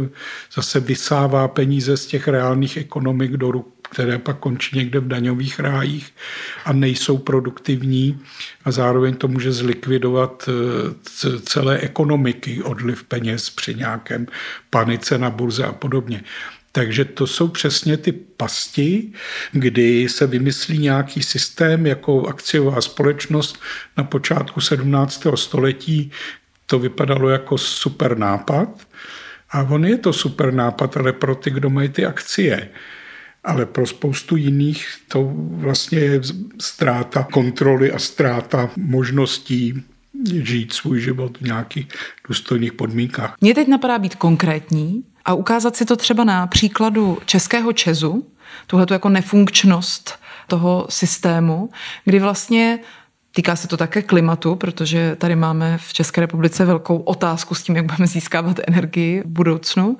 zase 0.56 0.80
vysává 0.80 1.48
peníze 1.48 1.98
z 1.98 2.06
těch 2.06 2.28
reálných 2.28 2.78
ekonomik 2.78 3.32
do 3.32 3.52
ruk 3.52 3.79
které 3.89 4.17
pak 4.17 4.38
končí 4.39 4.78
někde 4.78 4.99
v 4.99 5.08
daňových 5.08 5.60
rájích 5.60 6.13
a 6.65 6.73
nejsou 6.73 7.17
produktivní 7.17 8.19
a 8.65 8.71
zároveň 8.71 9.15
to 9.15 9.28
může 9.28 9.52
zlikvidovat 9.52 10.49
eh, 10.49 11.39
celé 11.39 11.78
ekonomiky, 11.78 12.63
odliv 12.63 13.04
peněz 13.04 13.49
při 13.49 13.75
nějakém 13.75 14.28
panice 14.69 15.17
na 15.17 15.30
burze 15.30 15.63
a 15.63 15.73
podobně. 15.73 16.23
Takže 16.71 17.06
to 17.06 17.28
jsou 17.28 17.47
přesně 17.47 17.97
ty 17.97 18.12
pasti, 18.12 19.12
kdy 19.52 20.10
se 20.10 20.28
vymyslí 20.28 20.78
nějaký 20.78 21.23
systém 21.23 21.86
jako 21.86 22.28
akciová 22.28 22.82
společnost 22.82 23.60
na 23.97 24.04
počátku 24.04 24.62
17. 24.62 25.28
století. 25.36 26.12
To 26.65 26.80
vypadalo 26.80 27.30
jako 27.30 27.58
super 27.58 28.17
nápad. 28.17 28.69
A 29.52 29.63
on 29.63 29.86
je 29.86 29.97
to 29.97 30.13
super 30.13 30.54
nápad, 30.54 30.97
ale 30.97 31.13
pro 31.13 31.36
ty, 31.36 31.52
kdo 31.52 31.69
mají 31.69 31.89
ty 31.89 32.06
akcie 32.06 32.69
ale 33.43 33.65
pro 33.65 33.88
spoustu 33.88 34.36
jiných 34.36 34.88
to 35.08 35.32
vlastně 35.36 35.99
je 35.99 36.21
ztráta 36.62 37.23
kontroly 37.23 37.91
a 37.91 37.99
ztráta 37.99 38.69
možností 38.78 39.84
žít 40.43 40.73
svůj 40.73 41.02
život 41.02 41.38
v 41.38 41.41
nějakých 41.41 41.88
důstojných 42.28 42.73
podmínkách. 42.73 43.36
Mně 43.41 43.56
teď 43.56 43.67
napadá 43.67 43.99
být 43.99 44.15
konkrétní 44.15 45.04
a 45.25 45.34
ukázat 45.34 45.75
si 45.75 45.86
to 45.86 45.95
třeba 45.95 46.23
na 46.23 46.47
příkladu 46.47 47.17
českého 47.25 47.73
Česu, 47.73 48.28
tuhle 48.67 48.86
jako 48.91 49.10
nefunkčnost 49.10 50.19
toho 50.47 50.88
systému, 50.89 51.69
kdy 52.06 52.19
vlastně 52.19 52.80
Týká 53.32 53.56
se 53.56 53.67
to 53.67 53.78
také 53.78 54.02
klimatu, 54.02 54.56
protože 54.56 55.15
tady 55.15 55.36
máme 55.36 55.78
v 55.78 55.93
České 55.93 56.21
republice 56.21 56.65
velkou 56.65 56.97
otázku 56.97 57.56
s 57.56 57.63
tím, 57.63 57.75
jak 57.75 57.86
budeme 57.86 58.08
získávat 58.08 58.60
energii 58.67 59.21
v 59.21 59.28
budoucnu. 59.28 59.97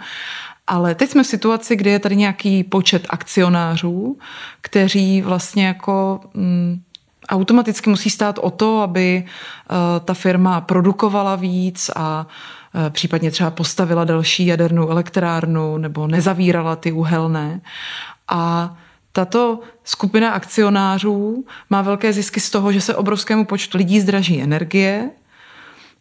Ale 0.70 0.96
teď 0.96 1.10
jsme 1.10 1.24
v 1.24 1.28
situaci, 1.28 1.76
kdy 1.76 1.90
je 1.90 2.00
tady 2.00 2.16
nějaký 2.16 2.64
počet 2.64 3.06
akcionářů, 3.10 4.18
kteří 4.62 5.22
vlastně 5.22 5.68
jako 5.68 6.20
mm, 6.34 6.82
automaticky 7.30 7.90
musí 7.90 8.10
stát 8.10 8.40
o 8.42 8.50
to, 8.50 8.82
aby 8.82 9.24
uh, 9.26 9.76
ta 10.06 10.14
firma 10.14 10.62
produkovala 10.62 11.36
víc 11.36 11.90
a 11.96 12.28
uh, 12.74 12.90
případně 12.90 13.32
třeba 13.32 13.52
postavila 13.52 14.04
další 14.06 14.46
jadernou 14.46 14.90
elektrárnu 14.90 15.78
nebo 15.78 16.08
nezavírala 16.08 16.76
ty 16.76 16.92
uhelné. 16.92 17.62
A 18.28 18.76
tato 19.12 19.60
skupina 19.84 20.32
akcionářů 20.32 21.46
má 21.70 21.82
velké 21.82 22.14
zisky 22.14 22.40
z 22.40 22.50
toho, 22.50 22.72
že 22.72 22.82
se 22.82 22.96
obrovskému 22.96 23.46
počtu 23.46 23.78
lidí 23.78 24.02
zdraží 24.02 24.42
energie, 24.42 25.10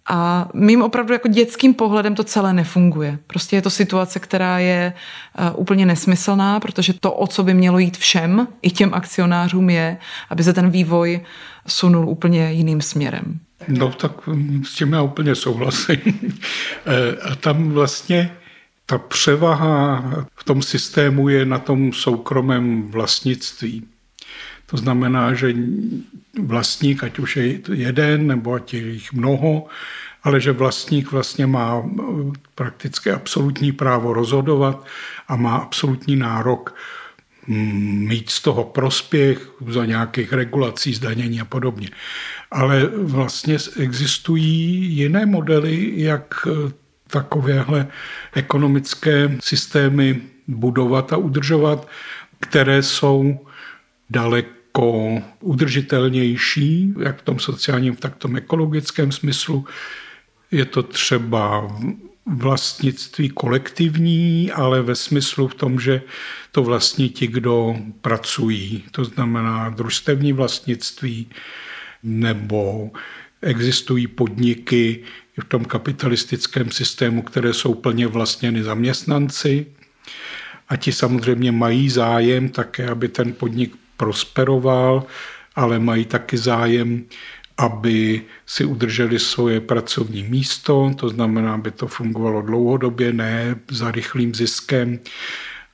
a 0.08 0.48
mým 0.54 0.82
opravdu 0.82 1.12
jako 1.12 1.28
dětským 1.28 1.74
pohledem 1.74 2.14
to 2.14 2.24
celé 2.24 2.52
nefunguje. 2.52 3.18
Prostě 3.26 3.56
je 3.56 3.62
to 3.62 3.70
situace, 3.70 4.18
která 4.18 4.58
je 4.58 4.92
eh, 5.38 5.50
úplně 5.50 5.86
nesmyslná, 5.86 6.60
protože 6.60 6.92
to, 6.92 7.12
o 7.12 7.26
co 7.26 7.44
by 7.44 7.54
mělo 7.54 7.78
jít 7.78 7.96
všem, 7.96 8.48
i 8.62 8.70
těm 8.70 8.94
akcionářům, 8.94 9.70
je, 9.70 9.96
aby 10.30 10.44
se 10.44 10.52
ten 10.52 10.70
vývoj 10.70 11.20
sunul 11.66 12.08
úplně 12.08 12.52
jiným 12.52 12.80
směrem. 12.80 13.38
No 13.68 13.90
tak 13.90 14.12
s 14.64 14.74
tím 14.74 14.92
já 14.92 15.02
úplně 15.02 15.34
souhlasím. 15.34 15.98
Eh, 16.86 17.30
a 17.32 17.34
tam 17.34 17.70
vlastně 17.70 18.30
ta 18.86 18.98
převaha 18.98 20.04
v 20.36 20.44
tom 20.44 20.62
systému 20.62 21.28
je 21.28 21.44
na 21.44 21.58
tom 21.58 21.92
soukromém 21.92 22.82
vlastnictví. 22.90 23.84
To 24.70 24.76
znamená, 24.76 25.34
že 25.34 25.54
vlastník, 26.42 27.04
ať 27.04 27.18
už 27.18 27.36
je 27.36 27.60
jeden 27.72 28.26
nebo 28.26 28.54
ať 28.54 28.74
je 28.74 28.80
jich 28.80 29.12
mnoho, 29.12 29.66
ale 30.22 30.40
že 30.40 30.52
vlastník 30.52 31.12
vlastně 31.12 31.46
má 31.46 31.82
prakticky 32.54 33.10
absolutní 33.10 33.72
právo 33.72 34.12
rozhodovat 34.12 34.86
a 35.28 35.36
má 35.36 35.56
absolutní 35.56 36.16
nárok 36.16 36.74
mm, 37.46 38.08
mít 38.08 38.30
z 38.30 38.40
toho 38.40 38.64
prospěch 38.64 39.50
za 39.68 39.84
nějakých 39.84 40.32
regulací, 40.32 40.94
zdanění 40.94 41.40
a 41.40 41.44
podobně. 41.44 41.88
Ale 42.50 42.86
vlastně 42.96 43.58
existují 43.76 44.84
jiné 44.84 45.26
modely, 45.26 45.92
jak 45.96 46.46
takovéhle 47.06 47.86
ekonomické 48.32 49.36
systémy 49.40 50.20
budovat 50.48 51.12
a 51.12 51.16
udržovat, 51.16 51.88
které 52.40 52.82
jsou 52.82 53.40
daleko 54.10 54.57
jako 54.78 55.22
udržitelnější, 55.40 56.94
jak 57.02 57.18
v 57.18 57.22
tom 57.22 57.38
sociálním, 57.38 57.96
tak 57.96 58.14
v 58.14 58.18
tom 58.18 58.36
ekologickém 58.36 59.12
smyslu. 59.12 59.64
Je 60.50 60.64
to 60.64 60.82
třeba 60.82 61.76
vlastnictví 62.26 63.28
kolektivní, 63.28 64.52
ale 64.52 64.82
ve 64.82 64.94
smyslu 64.94 65.48
v 65.48 65.54
tom, 65.54 65.80
že 65.80 66.02
to 66.52 66.62
vlastní 66.62 67.08
ti, 67.08 67.26
kdo 67.26 67.76
pracují. 68.00 68.84
To 68.90 69.04
znamená 69.04 69.68
družstevní 69.68 70.32
vlastnictví 70.32 71.26
nebo 72.02 72.90
existují 73.42 74.06
podniky 74.06 75.02
v 75.40 75.44
tom 75.44 75.64
kapitalistickém 75.64 76.70
systému, 76.70 77.22
které 77.22 77.52
jsou 77.54 77.74
plně 77.74 78.06
vlastněny 78.06 78.62
zaměstnanci 78.62 79.66
a 80.68 80.76
ti 80.76 80.92
samozřejmě 80.92 81.52
mají 81.52 81.90
zájem 81.90 82.48
také, 82.48 82.88
aby 82.88 83.08
ten 83.08 83.32
podnik 83.32 83.74
prosperoval, 83.98 85.04
ale 85.54 85.78
mají 85.78 86.04
taky 86.04 86.36
zájem, 86.36 87.04
aby 87.58 88.22
si 88.46 88.64
udrželi 88.64 89.18
svoje 89.18 89.60
pracovní 89.60 90.22
místo, 90.22 90.94
to 90.96 91.08
znamená, 91.08 91.54
aby 91.54 91.70
to 91.70 91.86
fungovalo 91.86 92.42
dlouhodobě, 92.42 93.12
ne 93.12 93.56
za 93.70 93.90
rychlým 93.90 94.34
ziskem. 94.34 94.98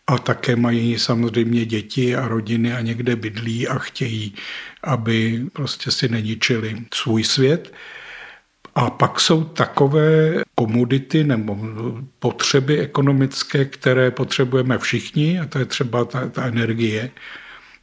A 0.06 0.18
také 0.18 0.56
mají 0.56 0.98
samozřejmě 0.98 1.64
děti 1.64 2.16
a 2.16 2.28
rodiny 2.28 2.72
a 2.72 2.80
někde 2.80 3.16
bydlí 3.16 3.68
a 3.68 3.78
chtějí, 3.78 4.34
aby 4.82 5.46
prostě 5.52 5.90
si 5.90 6.08
neničili 6.08 6.76
svůj 6.94 7.24
svět. 7.24 7.72
A 8.74 8.90
pak 8.90 9.20
jsou 9.20 9.44
takové 9.44 10.42
komodity 10.54 11.24
nebo 11.24 11.58
potřeby 12.18 12.78
ekonomické, 12.80 13.64
které 13.64 14.10
potřebujeme 14.10 14.78
všichni, 14.78 15.40
a 15.40 15.46
to 15.46 15.58
je 15.58 15.64
třeba 15.64 16.04
ta, 16.04 16.28
ta 16.28 16.46
energie. 16.46 17.10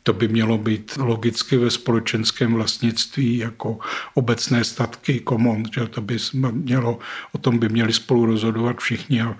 To 0.04 0.14
by 0.14 0.28
mělo 0.28 0.58
být 0.58 0.98
logicky 0.98 1.58
ve 1.58 1.72
společenském 1.72 2.54
vlastnictví 2.54 3.38
jako 3.38 3.80
obecné 4.14 4.64
statky, 4.64 5.24
common, 5.30 5.64
že 5.74 5.88
to 5.88 6.02
by 6.02 6.18
mělo, 6.52 7.00
o 7.32 7.38
tom 7.38 7.60
by 7.60 7.70
měli 7.70 7.94
spolu 7.94 8.26
rozhodovat 8.26 8.80
všichni 8.80 9.22
a 9.22 9.38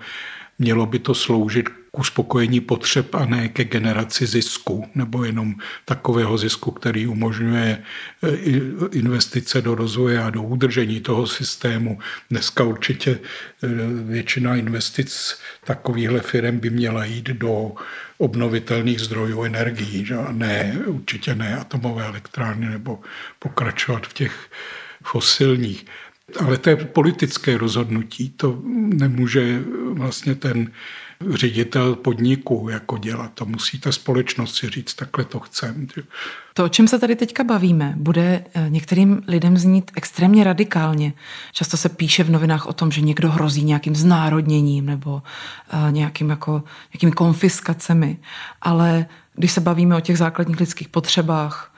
mělo 0.58 0.86
by 0.86 0.98
to 0.98 1.14
sloužit 1.14 1.81
k 1.92 1.98
uspokojení 1.98 2.60
potřeb 2.60 3.14
a 3.14 3.26
ne 3.26 3.48
ke 3.48 3.64
generaci 3.64 4.26
zisku, 4.26 4.88
nebo 4.94 5.24
jenom 5.24 5.54
takového 5.84 6.38
zisku, 6.38 6.70
který 6.70 7.06
umožňuje 7.06 7.82
eh, 8.22 8.28
investice 8.92 9.62
do 9.62 9.74
rozvoje 9.74 10.22
a 10.22 10.30
do 10.30 10.42
udržení 10.42 11.00
toho 11.00 11.26
systému. 11.26 11.98
Dneska 12.30 12.64
určitě 12.64 13.10
eh, 13.62 13.68
většina 14.04 14.56
investic 14.56 15.38
takovýchhle 15.64 16.20
firm 16.20 16.58
by 16.58 16.70
měla 16.70 17.04
jít 17.04 17.26
do 17.26 17.72
obnovitelných 18.18 19.00
zdrojů 19.00 19.42
energií, 19.44 20.04
že? 20.04 20.16
ne, 20.30 20.78
určitě 20.86 21.34
ne 21.34 21.56
atomové 21.56 22.06
elektrárny 22.06 22.68
nebo 22.68 23.00
pokračovat 23.38 24.06
v 24.06 24.12
těch 24.12 24.50
fosilních. 25.04 25.86
Ale 26.40 26.58
to 26.58 26.70
je 26.70 26.76
politické 26.76 27.58
rozhodnutí, 27.58 28.30
to 28.30 28.62
nemůže 28.74 29.60
vlastně 29.92 30.34
ten 30.34 30.70
ředitel 31.30 31.96
podniku 31.96 32.68
jako 32.70 32.98
dělat. 32.98 33.30
To 33.34 33.44
musí 33.44 33.80
ta 33.80 33.92
společnost 33.92 34.54
si 34.54 34.68
říct, 34.68 34.94
takhle 34.94 35.24
to 35.24 35.40
chcem. 35.40 35.86
To, 36.54 36.64
o 36.64 36.68
čem 36.68 36.88
se 36.88 36.98
tady 36.98 37.16
teďka 37.16 37.44
bavíme, 37.44 37.94
bude 37.96 38.44
eh, 38.54 38.66
některým 38.70 39.22
lidem 39.28 39.58
znít 39.58 39.90
extrémně 39.94 40.44
radikálně. 40.44 41.12
Často 41.52 41.76
se 41.76 41.88
píše 41.88 42.24
v 42.24 42.30
novinách 42.30 42.66
o 42.66 42.72
tom, 42.72 42.92
že 42.92 43.00
někdo 43.00 43.30
hrozí 43.30 43.64
nějakým 43.64 43.96
znárodněním 43.96 44.86
nebo 44.86 45.22
eh, 45.70 45.92
nějakým 45.92 46.30
jako, 46.30 46.62
nějakými 46.92 47.12
konfiskacemi. 47.12 48.18
Ale 48.62 49.06
když 49.34 49.52
se 49.52 49.60
bavíme 49.60 49.96
o 49.96 50.00
těch 50.00 50.18
základních 50.18 50.60
lidských 50.60 50.88
potřebách, 50.88 51.72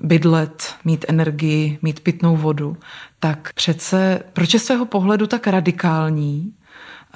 bydlet, 0.00 0.74
mít 0.84 1.04
energii, 1.08 1.78
mít 1.82 2.00
pitnou 2.00 2.36
vodu, 2.36 2.76
tak 3.20 3.52
přece 3.52 4.22
proč 4.32 4.54
je 4.54 4.60
z 4.60 4.64
svého 4.64 4.86
pohledu 4.86 5.26
tak 5.26 5.46
radikální 5.46 6.52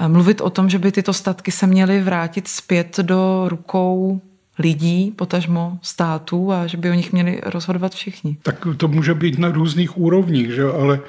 mluvit 0.08 0.40
o 0.40 0.50
tom, 0.50 0.70
že 0.70 0.78
by 0.78 0.92
tyto 0.92 1.12
statky 1.12 1.52
se 1.52 1.66
měly 1.66 2.02
vrátit 2.02 2.48
zpět 2.48 2.96
do 2.98 3.44
rukou 3.48 4.20
lidí, 4.58 5.12
potažmo 5.16 5.78
států 5.82 6.52
a 6.52 6.66
že 6.66 6.76
by 6.76 6.90
o 6.90 6.94
nich 6.94 7.12
měli 7.12 7.40
rozhodovat 7.44 7.94
všichni. 7.94 8.36
Tak 8.42 8.66
to 8.76 8.88
může 8.88 9.14
být 9.14 9.38
na 9.38 9.48
různých 9.48 9.98
úrovních, 9.98 10.50
že? 10.50 10.64
ale 10.64 11.00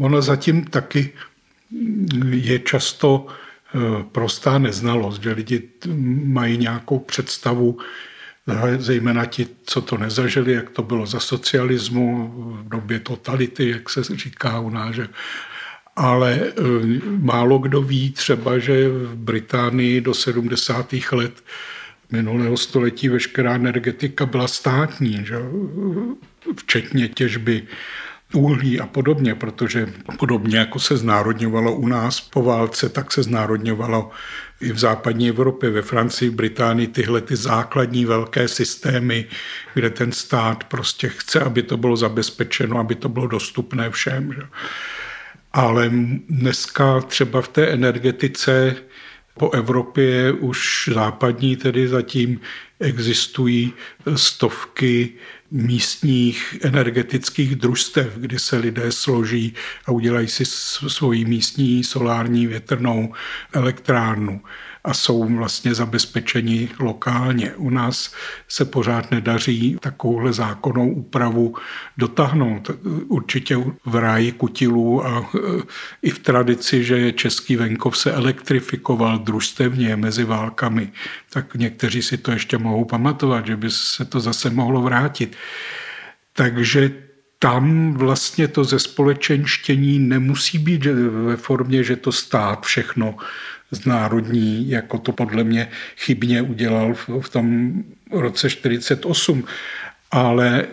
ona 0.00 0.20
zatím 0.20 0.64
taky 0.64 1.12
je 2.30 2.58
často 2.58 3.26
eh, 3.26 3.78
prostá 4.12 4.58
neznalost, 4.58 5.22
že 5.22 5.32
lidi 5.32 5.62
mají 6.24 6.58
nějakou 6.58 6.98
představu, 6.98 7.78
zejména 8.78 9.24
ti, 9.26 9.46
co 9.64 9.80
to 9.80 9.96
nezažili, 9.96 10.52
jak 10.52 10.70
to 10.70 10.82
bylo 10.82 11.06
za 11.06 11.20
socialismu, 11.20 12.32
v 12.36 12.68
době 12.68 13.00
totality, 13.00 13.70
jak 13.70 13.90
se 13.90 14.02
říká 14.02 14.60
u 14.60 14.70
nás, 14.70 14.94
že 14.94 15.08
ale 15.96 16.34
e, 16.34 16.52
málo 17.04 17.58
kdo 17.58 17.82
ví 17.82 18.12
třeba, 18.12 18.58
že 18.58 18.88
v 18.88 19.14
Británii 19.14 20.00
do 20.00 20.14
70. 20.14 20.94
let 21.12 21.42
minulého 22.10 22.56
století 22.56 23.08
veškerá 23.08 23.54
energetika 23.54 24.26
byla 24.26 24.48
státní, 24.48 25.24
že? 25.24 25.36
včetně 26.56 27.08
těžby 27.08 27.62
uhlí 28.32 28.80
a 28.80 28.86
podobně, 28.86 29.34
protože 29.34 29.92
podobně 30.18 30.58
jako 30.58 30.78
se 30.78 30.96
znárodňovalo 30.96 31.74
u 31.74 31.86
nás 31.86 32.20
po 32.20 32.42
válce, 32.42 32.88
tak 32.88 33.12
se 33.12 33.22
znárodňovalo 33.22 34.10
i 34.60 34.72
v 34.72 34.78
západní 34.78 35.28
Evropě, 35.28 35.70
ve 35.70 35.82
Francii, 35.82 36.30
v 36.30 36.34
Británii 36.34 36.86
tyhle 36.86 37.20
ty 37.20 37.36
základní 37.36 38.04
velké 38.04 38.48
systémy, 38.48 39.26
kde 39.74 39.90
ten 39.90 40.12
stát 40.12 40.64
prostě 40.64 41.08
chce, 41.08 41.40
aby 41.40 41.62
to 41.62 41.76
bylo 41.76 41.96
zabezpečeno, 41.96 42.78
aby 42.78 42.94
to 42.94 43.08
bylo 43.08 43.26
dostupné 43.26 43.90
všem. 43.90 44.32
Že? 44.32 44.42
Ale 45.52 45.90
dneska 46.28 47.00
třeba 47.00 47.42
v 47.42 47.48
té 47.48 47.66
energetice 47.68 48.76
po 49.38 49.50
Evropě 49.50 50.32
už 50.32 50.90
západní 50.94 51.56
tedy 51.56 51.88
zatím 51.88 52.40
existují 52.80 53.72
stovky 54.16 55.10
místních 55.50 56.56
energetických 56.62 57.56
družstev, 57.56 58.12
kdy 58.16 58.38
se 58.38 58.56
lidé 58.56 58.92
složí 58.92 59.54
a 59.86 59.92
udělají 59.92 60.28
si 60.28 60.44
svoji 60.88 61.24
místní 61.24 61.84
solární 61.84 62.46
větrnou 62.46 63.14
elektrárnu 63.52 64.40
a 64.84 64.94
jsou 64.94 65.36
vlastně 65.36 65.74
zabezpečeni 65.74 66.68
lokálně. 66.78 67.54
U 67.54 67.70
nás 67.70 68.14
se 68.48 68.64
pořád 68.64 69.10
nedaří 69.10 69.76
takovouhle 69.80 70.32
zákonnou 70.32 70.90
úpravu 70.90 71.54
dotáhnout. 71.98 72.70
Určitě 73.08 73.56
v 73.86 73.96
ráji 73.96 74.32
kutilů 74.32 75.06
a 75.06 75.30
e, 75.34 75.38
i 76.02 76.10
v 76.10 76.18
tradici, 76.18 76.84
že 76.84 77.12
český 77.12 77.56
venkov 77.56 77.98
se 77.98 78.12
elektrifikoval 78.12 79.18
družstevně 79.18 79.96
mezi 79.96 80.24
válkami, 80.24 80.92
tak 81.30 81.54
někteří 81.54 82.02
si 82.02 82.16
to 82.16 82.30
ještě 82.32 82.58
mohou 82.58 82.84
pamatovat, 82.84 83.46
že 83.46 83.56
by 83.56 83.70
se 83.70 84.04
to 84.04 84.20
zase 84.20 84.50
mohlo 84.50 84.82
vrátit. 84.82 85.36
Takže 86.32 86.90
tam 87.42 87.94
vlastně 87.94 88.48
to 88.48 88.64
ze 88.64 88.78
společenštění 88.78 89.98
nemusí 89.98 90.58
být 90.58 90.84
ve 91.26 91.36
formě, 91.36 91.84
že 91.84 91.96
to 91.96 92.12
stát 92.12 92.66
všechno 92.66 93.14
znárodní, 93.72 94.70
jako 94.70 94.98
to 94.98 95.12
podle 95.12 95.44
mě 95.44 95.68
chybně 95.96 96.42
udělal 96.42 96.94
v 97.20 97.28
tom 97.28 97.72
roce 98.10 98.50
48. 98.50 99.44
Ale 100.10 100.64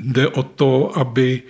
jde 0.00 0.28
o 0.28 0.42
to, 0.42 0.98
aby 0.98 1.42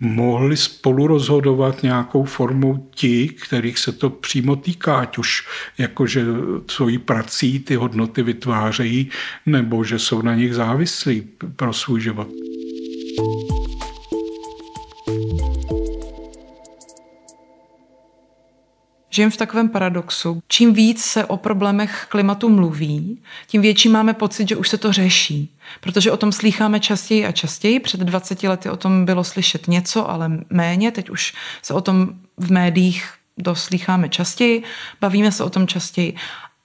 mohli 0.00 0.56
spolu 0.56 1.06
rozhodovat 1.06 1.82
nějakou 1.82 2.24
formou 2.24 2.88
ti, 2.94 3.28
kterých 3.28 3.78
se 3.78 3.92
to 3.92 4.10
přímo 4.10 4.56
týká, 4.56 4.96
ať 4.96 5.18
už 5.18 5.46
jakože 5.78 6.24
svojí 6.66 6.98
prací 6.98 7.58
ty 7.58 7.74
hodnoty 7.74 8.22
vytvářejí, 8.22 9.10
nebo 9.46 9.84
že 9.84 9.98
jsou 9.98 10.22
na 10.22 10.34
nich 10.34 10.54
závislí 10.54 11.28
pro 11.56 11.72
svůj 11.72 12.00
život. 12.00 12.28
Žijeme 19.16 19.30
v 19.30 19.36
takovém 19.36 19.68
paradoxu. 19.68 20.40
Čím 20.48 20.72
víc 20.72 21.04
se 21.04 21.24
o 21.24 21.36
problémech 21.36 22.06
klimatu 22.08 22.48
mluví, 22.48 23.18
tím 23.46 23.62
větší 23.62 23.88
máme 23.88 24.14
pocit, 24.14 24.48
že 24.48 24.56
už 24.56 24.68
se 24.68 24.78
to 24.78 24.92
řeší. 24.92 25.50
Protože 25.80 26.12
o 26.12 26.16
tom 26.16 26.32
slýcháme 26.32 26.80
častěji 26.80 27.26
a 27.26 27.32
častěji. 27.32 27.80
Před 27.80 28.00
20 28.00 28.42
lety 28.42 28.70
o 28.70 28.76
tom 28.76 29.04
bylo 29.04 29.24
slyšet 29.24 29.68
něco, 29.68 30.10
ale 30.10 30.30
méně. 30.50 30.92
Teď 30.92 31.10
už 31.10 31.34
se 31.62 31.74
o 31.74 31.80
tom 31.80 32.08
v 32.36 32.52
médiích 32.52 33.10
doslýcháme 33.38 34.08
častěji, 34.08 34.62
bavíme 35.00 35.32
se 35.32 35.44
o 35.44 35.50
tom 35.50 35.66
častěji. 35.66 36.14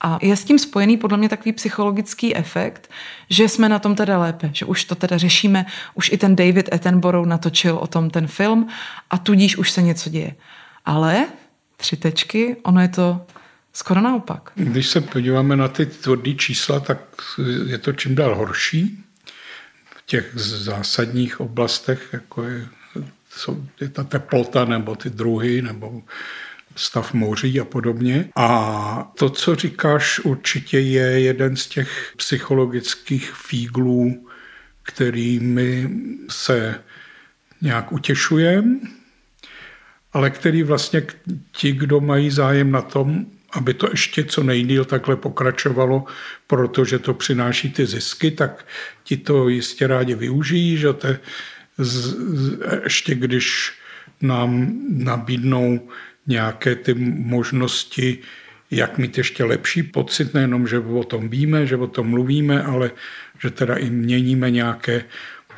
A 0.00 0.18
je 0.22 0.36
s 0.36 0.44
tím 0.44 0.58
spojený 0.58 0.96
podle 0.96 1.18
mě 1.18 1.28
takový 1.28 1.52
psychologický 1.52 2.36
efekt, 2.36 2.90
že 3.30 3.48
jsme 3.48 3.68
na 3.68 3.78
tom 3.78 3.94
teda 3.94 4.18
lépe, 4.18 4.50
že 4.52 4.66
už 4.66 4.84
to 4.84 4.94
teda 4.94 5.18
řešíme, 5.18 5.66
už 5.94 6.12
i 6.12 6.18
ten 6.18 6.36
David 6.36 6.74
Attenborough 6.74 7.26
natočil 7.26 7.76
o 7.76 7.86
tom 7.86 8.10
ten 8.10 8.26
film 8.26 8.68
a 9.10 9.18
tudíž 9.18 9.56
už 9.56 9.70
se 9.70 9.82
něco 9.82 10.10
děje. 10.10 10.34
Ale 10.84 11.26
tři 11.82 11.96
tečky, 11.96 12.56
ono 12.62 12.80
je 12.80 12.88
to 12.88 13.26
skoro 13.72 14.00
naopak. 14.00 14.50
Když 14.54 14.88
se 14.88 15.00
podíváme 15.00 15.56
na 15.56 15.68
ty 15.68 15.86
tvrdé 15.86 16.34
čísla, 16.34 16.80
tak 16.80 16.98
je 17.66 17.78
to 17.78 17.92
čím 17.92 18.14
dál 18.14 18.34
horší. 18.34 19.04
V 19.96 20.06
těch 20.06 20.30
zásadních 20.34 21.40
oblastech, 21.40 22.08
jako 22.12 22.42
je, 22.42 22.68
jsou, 23.30 23.66
je 23.80 23.88
ta 23.88 24.04
teplota 24.04 24.64
nebo 24.64 24.96
ty 24.96 25.10
druhy 25.10 25.62
nebo 25.62 26.02
stav 26.76 27.12
moří 27.12 27.60
a 27.60 27.64
podobně. 27.64 28.28
A 28.36 29.12
to, 29.18 29.30
co 29.30 29.54
říkáš, 29.54 30.18
určitě 30.18 30.78
je 30.78 31.20
jeden 31.20 31.56
z 31.56 31.66
těch 31.66 32.12
psychologických 32.16 33.32
fíglů, 33.32 34.28
kterými 34.82 35.90
se 36.30 36.74
nějak 37.60 37.92
utěšujeme 37.92 39.01
ale 40.12 40.30
který 40.30 40.62
vlastně 40.62 41.02
ti, 41.52 41.72
kdo 41.72 42.00
mají 42.00 42.30
zájem 42.30 42.70
na 42.70 42.82
tom, 42.82 43.26
aby 43.52 43.74
to 43.74 43.88
ještě 43.90 44.24
co 44.24 44.42
nejdíl 44.42 44.84
takhle 44.84 45.16
pokračovalo, 45.16 46.04
protože 46.46 46.98
to 46.98 47.14
přináší 47.14 47.70
ty 47.70 47.86
zisky, 47.86 48.30
tak 48.30 48.66
ti 49.04 49.16
to 49.16 49.48
jistě 49.48 49.86
rádi 49.86 50.14
využijí, 50.14 50.76
že 50.76 50.92
to 50.92 51.08
z, 51.78 52.16
ještě 52.84 53.14
když 53.14 53.72
nám 54.20 54.72
nabídnou 54.88 55.88
nějaké 56.26 56.74
ty 56.74 56.94
možnosti, 56.94 58.18
jak 58.70 58.98
mít 58.98 59.18
ještě 59.18 59.44
lepší 59.44 59.82
pocit, 59.82 60.34
nejenom, 60.34 60.66
že 60.66 60.78
o 60.78 61.04
tom 61.04 61.28
víme, 61.28 61.66
že 61.66 61.76
o 61.76 61.86
tom 61.86 62.06
mluvíme, 62.06 62.62
ale 62.62 62.90
že 63.40 63.50
teda 63.50 63.74
i 63.74 63.90
měníme 63.90 64.50
nějaké 64.50 65.04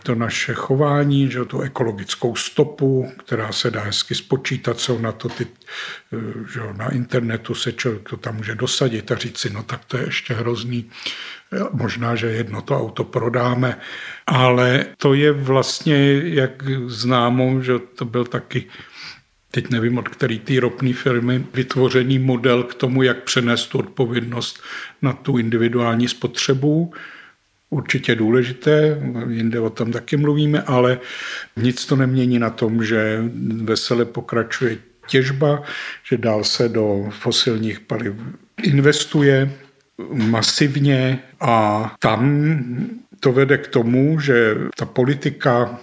to 0.05 0.15
naše 0.15 0.55
chování, 0.55 1.31
že 1.31 1.45
tu 1.45 1.61
ekologickou 1.61 2.37
stopu, 2.37 3.13
která 3.19 3.53
se 3.53 3.71
dá 3.71 3.81
hezky 3.81 4.15
spočítat, 4.15 4.81
jsou 4.81 4.99
na 4.99 5.13
to 5.13 5.29
ty, 5.29 5.47
eh, 5.47 6.17
že 6.53 6.61
na 6.77 6.93
internetu 6.93 7.55
se 7.55 7.73
člověk 7.73 8.09
to 8.09 8.17
tam 8.17 8.37
může 8.37 8.55
dosadit 8.55 9.13
a 9.13 9.17
říct 9.17 9.39
si, 9.39 9.51
no 9.51 9.63
tak 9.63 9.85
to 9.85 9.97
je 9.97 10.05
ještě 10.05 10.35
hrozný, 10.35 10.91
možná, 11.73 12.15
že 12.15 12.27
jedno 12.27 12.63
to 12.63 12.81
auto 12.81 13.05
prodáme, 13.05 13.79
ale 14.27 14.87
to 14.97 15.15
je 15.15 15.33
vlastně, 15.33 16.23
jak 16.25 16.63
známo, 16.87 17.63
že 17.63 17.79
to 17.79 18.05
byl 18.05 18.25
taky 18.25 18.67
teď 19.55 19.71
nevím 19.71 19.99
od 19.99 20.09
který 20.09 20.39
té 20.39 20.61
ropné 20.61 20.93
firmy, 20.93 21.47
vytvořený 21.55 22.19
model 22.19 22.63
k 22.63 22.75
tomu, 22.75 23.03
jak 23.03 23.23
přenést 23.23 23.67
tu 23.67 23.79
odpovědnost 23.79 24.63
na 25.03 25.13
tu 25.13 25.39
individuální 25.39 26.09
spotřebu. 26.09 26.93
Určitě 27.75 28.15
důležité, 28.15 28.99
jinde 29.29 29.61
o 29.61 29.71
tom 29.71 29.93
taky 29.93 30.17
mluvíme, 30.17 30.63
ale 30.63 30.99
nic 31.57 31.87
to 31.87 31.97
nemění 31.97 32.39
na 32.39 32.51
tom, 32.51 32.85
že 32.85 33.25
vesele 33.63 34.05
pokračuje 34.05 34.79
těžba, 35.07 35.63
že 36.05 36.17
dál 36.19 36.45
se 36.45 36.69
do 36.69 37.11
fosilních 37.11 37.81
paliv 37.81 38.15
investuje 38.63 39.51
masivně 40.13 41.19
a 41.41 41.95
tam 41.99 42.59
to 43.21 43.33
vede 43.33 43.59
k 43.59 43.69
tomu, 43.69 44.21
že 44.21 44.55
ta 44.77 44.87
politika, 44.87 45.79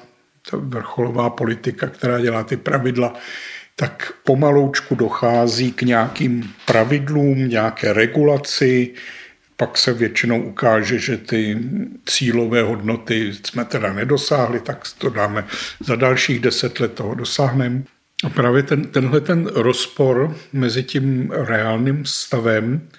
ta 0.52 0.58
vrcholová 0.58 1.30
politika, 1.30 1.88
která 1.88 2.20
dělá 2.20 2.44
ty 2.44 2.58
pravidla, 2.58 3.14
tak 3.76 4.14
pomaloučku 4.24 4.96
dochází 4.96 5.72
k 5.72 5.82
nějakým 5.82 6.54
pravidlům, 6.66 7.50
nějaké 7.50 7.94
regulaci, 7.94 8.94
pak 9.62 9.78
se 9.78 9.94
většinou 9.94 10.42
ukáže, 10.42 11.00
že 11.00 11.18
ty 11.18 11.58
cílové 12.06 12.62
hodnoty 12.62 13.34
jsme 13.44 13.66
teda 13.66 13.94
nedosáhli, 13.94 14.60
tak 14.60 14.88
to 14.98 15.10
dáme 15.10 15.46
za 15.80 15.96
dalších 15.96 16.40
deset 16.40 16.80
let 16.80 16.94
toho 16.94 17.16
dosáhneme. 17.16 17.84
A 18.24 18.30
právě 18.30 18.64
ten, 18.64 18.86
tenhle 18.86 19.22
ten 19.22 19.46
rozpor 19.46 20.38
mezi 20.54 20.84
tím 20.84 21.32
reálným 21.32 22.06
stavem 22.06 22.90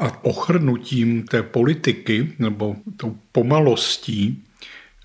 a 0.00 0.24
ochrnutím 0.24 1.22
té 1.22 1.42
politiky 1.42 2.32
nebo 2.38 2.76
tou 2.96 3.16
pomalostí 3.32 4.44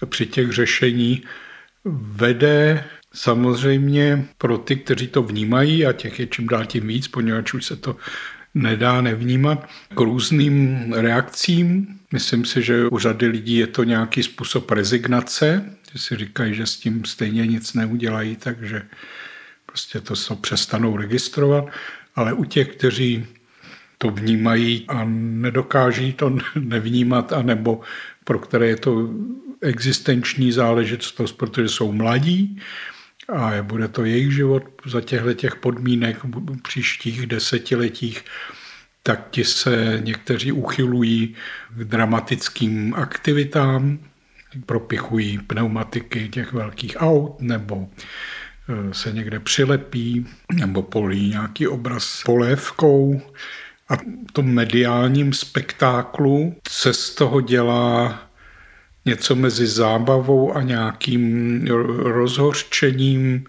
při 0.05 0.25
těch 0.25 0.51
řešení 0.51 1.23
vede 2.15 2.83
samozřejmě 3.13 4.25
pro 4.37 4.57
ty, 4.57 4.75
kteří 4.75 5.07
to 5.07 5.23
vnímají, 5.23 5.85
a 5.85 5.93
těch 5.93 6.19
je 6.19 6.27
čím 6.27 6.47
dál 6.47 6.65
tím 6.65 6.87
víc, 6.87 7.07
poněvadž 7.07 7.53
už 7.53 7.65
se 7.65 7.75
to 7.75 7.95
nedá 8.53 9.01
nevnímat, 9.01 9.69
k 9.95 9.99
různým 9.99 10.85
reakcím. 10.93 11.87
Myslím 12.11 12.45
si, 12.45 12.61
že 12.61 12.87
u 12.87 12.99
řady 12.99 13.27
lidí 13.27 13.55
je 13.55 13.67
to 13.67 13.83
nějaký 13.83 14.23
způsob 14.23 14.71
rezignace, 14.71 15.75
že 15.93 15.99
si 15.99 16.15
říkají, 16.15 16.55
že 16.55 16.65
s 16.65 16.77
tím 16.77 17.05
stejně 17.05 17.47
nic 17.47 17.73
neudělají, 17.73 18.35
takže 18.35 18.81
prostě 19.65 20.01
to 20.01 20.15
se 20.15 20.35
přestanou 20.35 20.97
registrovat. 20.97 21.65
Ale 22.15 22.33
u 22.33 22.43
těch, 22.43 22.67
kteří 22.67 23.25
to 23.97 24.09
vnímají 24.09 24.85
a 24.87 25.03
nedokáží 25.05 26.13
to 26.13 26.37
nevnímat, 26.59 27.33
anebo 27.33 27.81
pro 28.23 28.39
které 28.39 28.67
je 28.67 28.75
to 28.75 29.09
existenční 29.61 30.51
záležitost, 30.51 31.31
protože 31.31 31.69
jsou 31.69 31.91
mladí 31.91 32.59
a 33.31 33.63
bude 33.63 33.87
to 33.87 34.05
jejich 34.05 34.33
život 34.33 34.63
za 34.85 35.01
těchto 35.01 35.33
těch 35.33 35.55
podmínek 35.55 36.23
v 36.23 36.61
příštích 36.61 37.27
desetiletích, 37.27 38.25
tak 39.03 39.27
ti 39.29 39.43
se 39.43 40.01
někteří 40.03 40.51
uchylují 40.51 41.35
k 41.69 41.83
dramatickým 41.83 42.93
aktivitám, 42.95 43.99
propichují 44.65 45.37
pneumatiky 45.37 46.29
těch 46.29 46.53
velkých 46.53 46.95
aut 46.99 47.41
nebo 47.41 47.87
e, 48.69 48.93
se 48.93 49.11
někde 49.11 49.39
přilepí 49.39 50.27
nebo 50.53 50.81
polí 50.81 51.29
nějaký 51.29 51.67
obraz 51.67 52.21
polévkou. 52.25 53.21
A 53.89 53.95
v 53.97 54.31
tom 54.33 54.45
mediálním 54.45 55.33
spektáklu 55.33 56.55
se 56.69 56.93
z 56.93 57.15
toho 57.15 57.41
dělá 57.41 58.30
něco 59.05 59.35
mezi 59.35 59.67
zábavou 59.67 60.55
a 60.55 60.61
nějakým 60.61 61.67
rozhorčením 61.97 63.45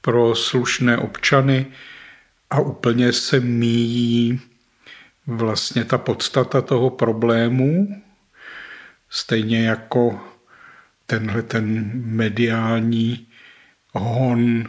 pro 0.00 0.34
slušné 0.34 0.98
občany 0.98 1.66
a 2.50 2.60
úplně 2.60 3.12
se 3.12 3.40
míjí 3.40 4.40
vlastně 5.26 5.84
ta 5.84 5.98
podstata 5.98 6.60
toho 6.60 6.90
problému, 6.90 8.02
stejně 9.10 9.66
jako 9.66 10.20
tenhle 11.06 11.42
ten 11.42 11.90
mediální 11.94 13.26
hon 13.92 14.68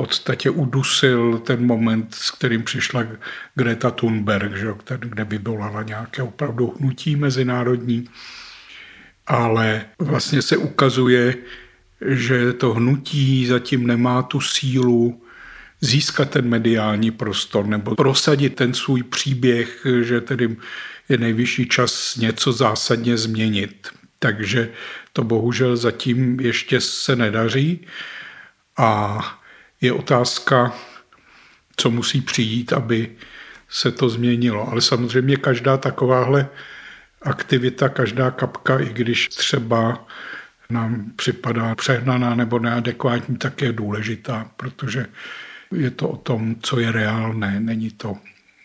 podstatě 0.00 0.50
udusil 0.50 1.38
ten 1.38 1.66
moment, 1.66 2.14
s 2.14 2.30
kterým 2.30 2.62
přišla 2.62 3.06
Greta 3.54 3.90
Thunberg, 3.90 4.56
že, 4.56 4.72
kde 4.98 5.24
vyvolala 5.24 5.82
nějaké 5.82 6.22
opravdu 6.22 6.74
hnutí 6.80 7.16
mezinárodní. 7.16 8.08
Ale 9.30 9.84
vlastně 9.98 10.42
se 10.42 10.56
ukazuje, 10.56 11.36
že 12.06 12.52
to 12.52 12.74
hnutí 12.74 13.46
zatím 13.46 13.86
nemá 13.86 14.22
tu 14.22 14.40
sílu 14.40 15.22
získat 15.80 16.30
ten 16.30 16.48
mediální 16.48 17.10
prostor 17.10 17.66
nebo 17.66 17.94
prosadit 17.94 18.54
ten 18.54 18.74
svůj 18.74 19.02
příběh, 19.02 19.86
že 20.02 20.20
tedy 20.20 20.56
je 21.08 21.18
nejvyšší 21.18 21.68
čas 21.68 22.16
něco 22.16 22.52
zásadně 22.52 23.16
změnit. 23.16 23.88
Takže 24.18 24.68
to 25.12 25.24
bohužel 25.24 25.76
zatím 25.76 26.40
ještě 26.40 26.80
se 26.80 27.16
nedaří. 27.16 27.86
A 28.76 29.20
je 29.80 29.92
otázka, 29.92 30.74
co 31.76 31.90
musí 31.90 32.20
přijít, 32.20 32.72
aby 32.72 33.10
se 33.68 33.90
to 33.90 34.08
změnilo. 34.08 34.68
Ale 34.70 34.80
samozřejmě 34.80 35.36
každá 35.36 35.76
takováhle 35.76 36.48
aktivita, 37.22 37.88
každá 37.88 38.30
kapka, 38.30 38.78
i 38.78 38.92
když 38.92 39.28
třeba 39.28 40.06
nám 40.70 41.04
připadá 41.16 41.74
přehnaná 41.74 42.34
nebo 42.34 42.58
neadekvátní, 42.58 43.36
tak 43.36 43.62
je 43.62 43.72
důležitá, 43.72 44.50
protože 44.56 45.06
je 45.74 45.90
to 45.90 46.08
o 46.08 46.16
tom, 46.16 46.56
co 46.62 46.80
je 46.80 46.92
reálné, 46.92 47.60
není 47.60 47.90
to 47.90 48.16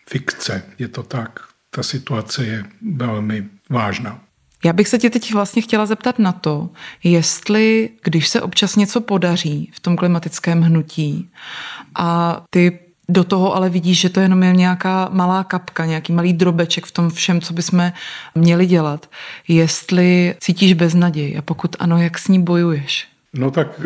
fikce. 0.10 0.64
Je 0.80 0.88
to 0.88 1.03
tak, 1.03 1.39
ta 1.70 1.84
situace 1.84 2.45
je 2.45 2.66
velmi 2.95 3.45
vážná. 3.70 4.20
Já 4.66 4.74
bych 4.74 4.88
se 4.88 4.97
tě 4.97 5.10
teď 5.10 5.34
vlastně 5.34 5.62
chtěla 5.62 5.86
zeptat 5.86 6.20
na 6.20 6.32
to, 6.32 6.70
jestli, 7.03 7.89
když 8.03 8.28
se 8.28 8.41
občas 8.41 8.76
něco 8.76 9.01
podaří 9.01 9.72
v 9.74 9.80
tom 9.80 9.97
klimatickém 9.97 10.62
hnutí 10.62 11.30
a 11.95 12.41
ty 12.49 12.80
do 13.10 13.24
toho 13.24 13.56
ale 13.56 13.70
vidíš, 13.70 13.99
že 13.99 14.10
to 14.10 14.20
jenom 14.20 14.43
je 14.43 14.53
nějaká 14.53 15.10
malá 15.12 15.43
kapka, 15.43 15.86
nějaký 15.86 16.14
malý 16.14 16.34
drobeček 16.34 16.86
v 16.86 16.91
tom 16.91 17.10
všem, 17.10 17.41
co 17.41 17.53
bychom 17.53 17.91
měli 18.36 18.66
dělat. 18.66 19.10
Jestli 19.47 20.36
cítíš 20.39 20.74
beznaděj 20.74 21.38
a 21.38 21.41
pokud 21.41 21.76
ano, 21.80 22.01
jak 22.01 22.20
s 22.20 22.28
ní 22.28 22.41
bojuješ? 22.41 23.08
No 23.34 23.51
tak 23.51 23.82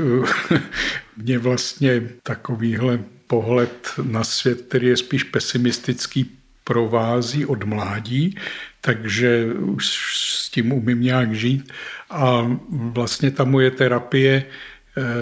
mě 1.17 1.39
vlastně 1.39 2.01
takovýhle 2.23 2.99
pohled 3.27 3.89
na 4.03 4.23
svět, 4.23 4.61
který 4.61 4.87
je 4.87 4.97
spíš 4.97 5.23
pesimistický, 5.23 6.31
provází 6.63 7.45
od 7.45 7.63
mládí, 7.63 8.35
takže 8.81 9.45
už 9.53 9.85
s 10.15 10.49
tím 10.49 10.71
umím 10.71 11.01
nějak 11.01 11.33
žít. 11.33 11.73
A 12.09 12.51
vlastně 12.69 13.31
ta 13.31 13.43
moje 13.43 13.71
terapie 13.71 14.43
eh, 14.45 14.49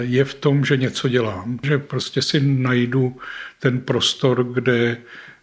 je 0.00 0.24
v 0.24 0.34
tom, 0.34 0.64
že 0.64 0.76
něco 0.76 1.08
dělám, 1.08 1.58
že 1.62 1.78
prostě 1.78 2.22
si 2.22 2.40
najdu 2.40 3.16
ten 3.60 3.80
prostor, 3.80 4.44
kde 4.44 4.96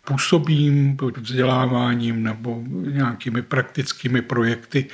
působím 0.08 0.98
vzděláváním 1.18 2.24
nebo 2.24 2.64
nějakými 2.92 3.42
praktickými 3.42 4.22
projekty 4.22 4.86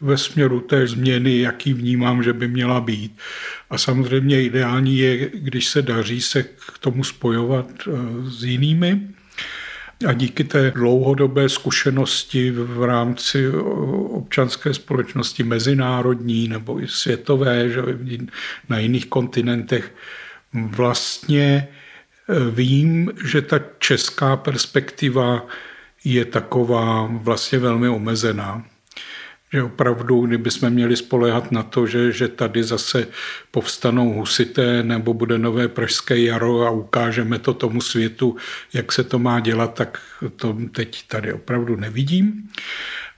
ve 0.00 0.18
směru 0.18 0.60
té 0.60 0.86
změny, 0.86 1.38
jaký 1.38 1.72
vnímám, 1.72 2.22
že 2.22 2.32
by 2.32 2.48
měla 2.48 2.80
být. 2.80 3.18
A 3.70 3.78
samozřejmě 3.78 4.42
ideální 4.42 4.98
je, 4.98 5.30
když 5.34 5.66
se 5.66 5.82
daří 5.82 6.20
se 6.20 6.42
k 6.42 6.78
tomu 6.80 7.04
spojovat 7.04 7.70
eh, 7.86 7.90
s 8.30 8.44
jinými 8.44 9.15
a 10.08 10.12
díky 10.12 10.44
té 10.44 10.70
dlouhodobé 10.70 11.48
zkušenosti 11.48 12.50
v 12.50 12.84
rámci 12.84 13.50
občanské 14.10 14.74
společnosti 14.74 15.42
mezinárodní 15.42 16.48
nebo 16.48 16.80
i 16.82 16.88
světové, 16.88 17.70
že 17.70 17.82
na 18.68 18.78
jiných 18.78 19.06
kontinentech, 19.06 19.94
vlastně 20.52 21.68
e, 22.28 22.50
vím, 22.50 23.12
že 23.24 23.42
ta 23.42 23.60
česká 23.78 24.36
perspektiva 24.36 25.46
je 26.04 26.24
taková 26.24 27.08
vlastně 27.12 27.58
velmi 27.58 27.88
omezená 27.88 28.64
že 29.52 29.62
opravdu, 29.62 30.26
kdybychom 30.26 30.70
měli 30.70 30.96
spolehat 30.96 31.52
na 31.52 31.62
to, 31.62 31.86
že, 31.86 32.12
že 32.12 32.28
tady 32.28 32.64
zase 32.64 33.06
povstanou 33.50 34.12
husité 34.12 34.82
nebo 34.82 35.14
bude 35.14 35.38
nové 35.38 35.68
pražské 35.68 36.18
jaro 36.18 36.62
a 36.62 36.70
ukážeme 36.70 37.38
to 37.38 37.54
tomu 37.54 37.80
světu, 37.80 38.36
jak 38.72 38.92
se 38.92 39.04
to 39.04 39.18
má 39.18 39.40
dělat, 39.40 39.74
tak 39.74 40.00
to 40.36 40.56
teď 40.72 41.06
tady 41.08 41.32
opravdu 41.32 41.76
nevidím. 41.76 42.50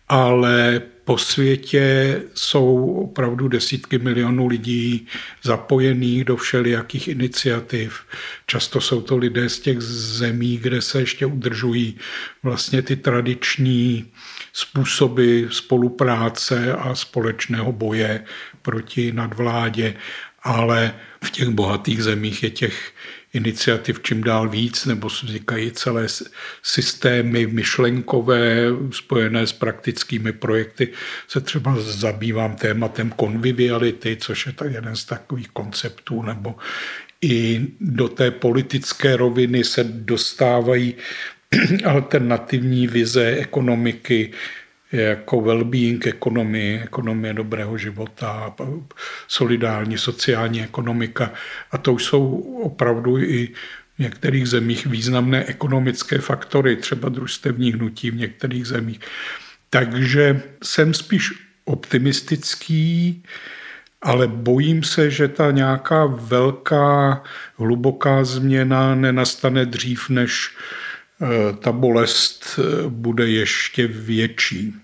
Ale 0.08 0.82
po 1.04 1.18
světě 1.18 2.22
jsou 2.34 2.92
opravdu 2.92 3.48
desítky 3.48 3.98
milionů 3.98 4.46
lidí 4.46 5.06
zapojených 5.42 6.24
do 6.24 6.36
všelijakých 6.36 7.08
iniciativ. 7.08 8.00
Často 8.46 8.80
jsou 8.80 9.00
to 9.00 9.16
lidé 9.16 9.48
z 9.48 9.60
těch 9.60 9.80
zemí, 9.80 10.56
kde 10.56 10.82
se 10.82 11.00
ještě 11.00 11.26
udržují 11.26 11.98
vlastně 12.42 12.82
ty 12.82 12.96
tradiční 12.96 14.12
způsoby 14.58 15.44
spolupráce 15.50 16.72
a 16.72 16.94
společného 16.94 17.72
boje 17.72 18.24
proti 18.62 19.12
nadvládě, 19.12 19.94
ale 20.42 20.94
v 21.24 21.30
těch 21.30 21.48
bohatých 21.48 22.02
zemích 22.02 22.42
je 22.42 22.50
těch 22.50 22.92
iniciativ 23.32 24.00
čím 24.02 24.22
dál 24.22 24.48
víc, 24.48 24.86
nebo 24.86 25.08
vznikají 25.08 25.70
celé 25.70 26.06
systémy 26.62 27.46
myšlenkové 27.46 28.66
spojené 28.90 29.46
s 29.46 29.52
praktickými 29.52 30.32
projekty. 30.32 30.88
Se 31.28 31.40
třeba 31.40 31.76
zabývám 31.78 32.56
tématem 32.56 33.10
konviviality, 33.10 34.16
což 34.20 34.46
je 34.46 34.52
tak 34.52 34.72
jeden 34.72 34.96
z 34.96 35.04
takových 35.04 35.48
konceptů, 35.48 36.22
nebo 36.22 36.54
i 37.20 37.66
do 37.80 38.08
té 38.08 38.30
politické 38.30 39.16
roviny 39.16 39.64
se 39.64 39.84
dostávají 39.84 40.94
alternativní 41.84 42.86
vize 42.86 43.26
ekonomiky, 43.26 44.32
jako 44.92 45.36
well-being 45.36 46.08
ekonomie, 46.08 46.82
ekonomie 46.82 47.34
dobrého 47.34 47.78
života, 47.78 48.54
solidární 49.28 49.98
sociální 49.98 50.62
ekonomika. 50.62 51.32
A 51.70 51.78
to 51.78 51.92
už 51.92 52.04
jsou 52.04 52.30
opravdu 52.62 53.18
i 53.18 53.46
v 53.96 53.98
některých 53.98 54.48
zemích 54.48 54.86
významné 54.86 55.44
ekonomické 55.44 56.18
faktory, 56.18 56.76
třeba 56.76 57.08
družstevní 57.08 57.72
hnutí 57.72 58.10
v 58.10 58.16
některých 58.16 58.66
zemích. 58.66 59.00
Takže 59.70 60.42
jsem 60.62 60.94
spíš 60.94 61.32
optimistický, 61.64 63.22
ale 64.02 64.26
bojím 64.26 64.82
se, 64.82 65.10
že 65.10 65.28
ta 65.28 65.50
nějaká 65.50 66.06
velká, 66.06 67.22
hluboká 67.56 68.24
změna 68.24 68.94
nenastane 68.94 69.66
dřív, 69.66 70.08
než 70.08 70.50
ta 71.58 71.72
bolest 71.72 72.44
eh, 72.58 72.88
bude 72.88 73.28
ještě 73.28 73.86
větší. 73.86 74.74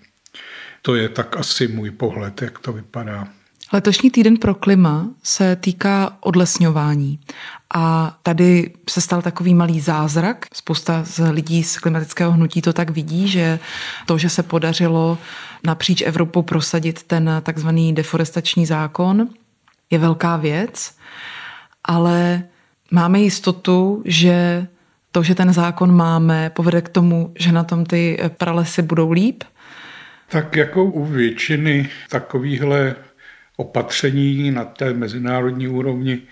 To 0.82 0.94
je 0.94 1.08
tak 1.08 1.36
asi 1.36 1.68
můj 1.68 1.90
pohled, 1.90 2.42
jak 2.42 2.58
to 2.58 2.72
vypadá. 2.72 3.28
Letošní 3.72 4.10
týden 4.10 4.36
pro 4.36 4.54
klima 4.54 5.08
se 5.22 5.56
týká 5.56 6.16
odlesňování. 6.20 7.18
A 7.74 8.16
tady 8.22 8.72
se 8.90 9.00
stal 9.00 9.22
takový 9.22 9.54
malý 9.54 9.80
zázrak. 9.80 10.46
Spousta 10.54 11.04
z 11.04 11.30
lidí 11.30 11.64
z 11.64 11.78
klimatického 11.78 12.32
hnutí 12.32 12.62
to 12.62 12.72
tak 12.72 12.90
vidí, 12.90 13.28
že 13.28 13.58
to, 14.06 14.18
že 14.18 14.30
se 14.30 14.42
podařilo 14.42 15.18
napříč 15.64 16.02
Evropou 16.02 16.42
prosadit 16.42 17.02
ten 17.02 17.30
takzvaný 17.42 17.94
deforestační 17.94 18.66
zákon, 18.66 19.28
je 19.90 19.98
velká 19.98 20.36
věc. 20.36 20.94
Ale 21.84 22.42
máme 22.90 23.20
jistotu, 23.20 24.02
že 24.04 24.66
to, 25.14 25.22
že 25.22 25.38
ten 25.38 25.52
zákon 25.52 25.94
máme, 25.94 26.50
povede 26.50 26.82
k 26.82 26.88
tomu, 26.88 27.30
že 27.38 27.54
na 27.54 27.64
tom 27.64 27.86
ty 27.86 28.18
pralesy 28.34 28.82
budou 28.82 29.14
líp? 29.14 29.44
Tak 30.28 30.56
jako 30.56 30.84
u 30.84 31.04
většiny 31.04 31.88
takovýchhle 32.10 32.94
opatření 33.56 34.50
na 34.50 34.64
té 34.64 34.92
mezinárodní 34.92 35.68
úrovni, 35.68 36.22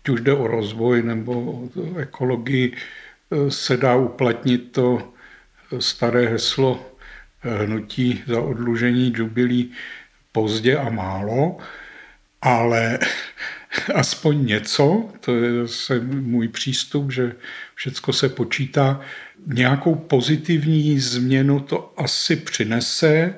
ať 0.00 0.08
už 0.08 0.20
jde 0.20 0.32
o 0.32 0.46
rozvoj 0.46 1.02
nebo 1.02 1.32
o 1.42 1.98
ekologii, 1.98 2.72
se 3.48 3.76
dá 3.76 3.96
uplatnit 3.96 4.72
to 4.72 5.12
staré 5.78 6.28
heslo 6.28 6.80
hnutí 7.40 8.22
za 8.26 8.40
odlužení 8.40 9.12
jubilí 9.16 9.72
pozdě 10.32 10.76
a 10.76 10.90
málo, 10.90 11.58
ale 12.42 12.98
aspoň 13.94 14.46
něco, 14.46 15.08
to 15.20 15.36
je 15.36 15.66
zase 15.66 16.00
můj 16.00 16.48
přístup, 16.48 17.12
že 17.12 17.32
všecko 17.74 18.12
se 18.12 18.28
počítá. 18.28 19.00
Nějakou 19.46 19.94
pozitivní 19.94 21.00
změnu 21.00 21.60
to 21.60 21.94
asi 21.96 22.36
přinese 22.36 23.34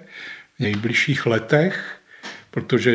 v 0.56 0.60
nejbližších 0.60 1.26
letech, 1.26 1.98
protože 2.50 2.92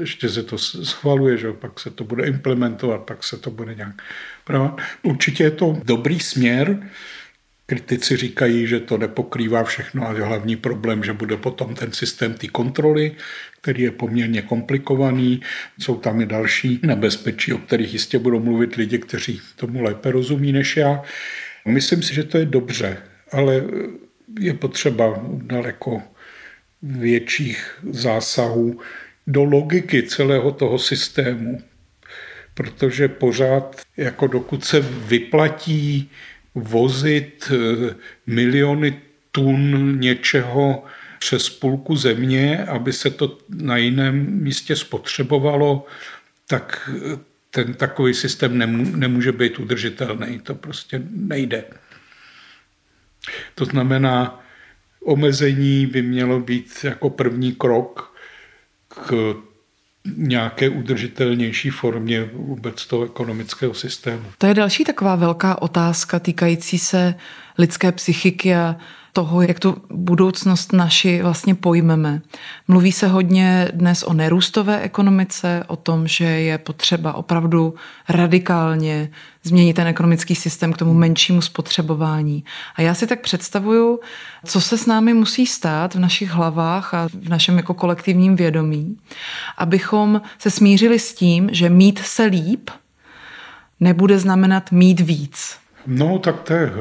ještě 0.00 0.28
se 0.28 0.42
to 0.42 0.58
schvaluje, 0.58 1.38
že 1.38 1.52
pak 1.52 1.80
se 1.80 1.90
to 1.90 2.04
bude 2.04 2.26
implementovat, 2.26 3.00
pak 3.00 3.24
se 3.24 3.36
to 3.36 3.50
bude 3.50 3.74
nějak... 3.74 4.02
Určitě 5.02 5.44
je 5.44 5.50
to 5.50 5.80
dobrý 5.84 6.20
směr, 6.20 6.90
Kritici 7.66 8.16
říkají, 8.16 8.66
že 8.66 8.80
to 8.80 8.98
nepokrývá 8.98 9.64
všechno 9.64 10.08
a 10.08 10.12
hlavní 10.12 10.56
problém, 10.56 11.04
že 11.04 11.12
bude 11.12 11.36
potom 11.36 11.74
ten 11.74 11.92
systém 11.92 12.34
ty 12.34 12.48
kontroly, 12.48 13.12
který 13.60 13.82
je 13.82 13.90
poměrně 13.90 14.42
komplikovaný. 14.42 15.40
Jsou 15.78 15.96
tam 15.96 16.20
i 16.20 16.26
další 16.26 16.80
nebezpečí, 16.82 17.52
o 17.52 17.58
kterých 17.58 17.92
jistě 17.92 18.18
budou 18.18 18.40
mluvit 18.40 18.74
lidi, 18.74 18.98
kteří 18.98 19.40
tomu 19.56 19.82
lépe 19.82 20.10
rozumí 20.10 20.52
než 20.52 20.76
já. 20.76 21.02
Myslím 21.64 22.02
si, 22.02 22.14
že 22.14 22.24
to 22.24 22.38
je 22.38 22.46
dobře, 22.46 22.96
ale 23.32 23.64
je 24.40 24.54
potřeba 24.54 25.24
daleko 25.32 26.02
větších 26.82 27.78
zásahů 27.90 28.80
do 29.26 29.44
logiky 29.44 30.02
celého 30.02 30.52
toho 30.52 30.78
systému, 30.78 31.62
protože 32.54 33.08
pořád, 33.08 33.80
jako 33.96 34.26
dokud 34.26 34.64
se 34.64 34.80
vyplatí 34.80 36.10
vozit 36.54 37.52
eh, 37.52 37.94
miliony 38.26 39.00
tun 39.32 40.00
něčeho 40.00 40.84
přes 41.18 41.50
půlku 41.50 41.96
země, 41.96 42.64
aby 42.64 42.92
se 42.92 43.10
to 43.10 43.38
na 43.48 43.76
jiném 43.76 44.26
místě 44.42 44.76
spotřebovalo, 44.76 45.86
tak 46.46 46.90
eh, 46.94 47.18
ten 47.50 47.74
takový 47.74 48.14
systém 48.14 48.58
nemůže 48.98 49.32
být 49.32 49.58
udržitelný. 49.58 50.40
To 50.40 50.54
prostě 50.54 51.02
nejde. 51.10 51.64
To 53.54 53.64
znamená, 53.64 54.44
omezení 55.04 55.86
by 55.86 56.02
mělo 56.02 56.40
být 56.40 56.84
jako 56.84 57.10
první 57.10 57.52
krok 57.52 58.16
k 58.88 59.34
nějaké 60.16 60.68
udržitelnější 60.68 61.70
formě 61.70 62.24
vůbec 62.32 62.86
toho 62.86 63.04
ekonomického 63.04 63.74
systému. 63.74 64.22
To 64.38 64.46
je 64.46 64.54
další 64.54 64.84
taková 64.84 65.16
velká 65.16 65.62
otázka 65.62 66.18
týkající 66.18 66.78
se 66.78 67.14
lidské 67.58 67.92
psychiky 67.92 68.54
a 68.54 68.76
toho, 69.14 69.42
jak 69.42 69.60
tu 69.60 69.76
budoucnost 69.90 70.72
naši 70.72 71.22
vlastně 71.22 71.54
pojmeme. 71.54 72.20
Mluví 72.68 72.92
se 72.92 73.08
hodně 73.08 73.68
dnes 73.72 74.02
o 74.02 74.12
nerůstové 74.12 74.80
ekonomice, 74.80 75.64
o 75.66 75.76
tom, 75.76 76.08
že 76.08 76.24
je 76.24 76.58
potřeba 76.58 77.12
opravdu 77.12 77.74
radikálně 78.08 79.10
změnit 79.42 79.74
ten 79.74 79.86
ekonomický 79.86 80.34
systém 80.34 80.72
k 80.72 80.76
tomu 80.76 80.94
menšímu 80.94 81.42
spotřebování. 81.42 82.44
A 82.76 82.82
já 82.82 82.94
si 82.94 83.06
tak 83.06 83.20
představuju, 83.20 84.00
co 84.44 84.60
se 84.60 84.78
s 84.78 84.86
námi 84.86 85.14
musí 85.14 85.46
stát 85.46 85.94
v 85.94 85.98
našich 85.98 86.30
hlavách 86.30 86.94
a 86.94 87.08
v 87.08 87.28
našem 87.28 87.56
jako 87.56 87.74
kolektivním 87.74 88.36
vědomí, 88.36 88.96
abychom 89.58 90.22
se 90.38 90.50
smířili 90.50 90.98
s 90.98 91.14
tím, 91.14 91.48
že 91.52 91.68
mít 91.70 91.98
se 91.98 92.24
líp 92.24 92.70
nebude 93.80 94.18
znamenat 94.18 94.72
mít 94.72 95.00
víc. 95.00 95.56
No, 95.86 96.18
tak 96.18 96.40
to 96.40 96.52
je 96.52 96.72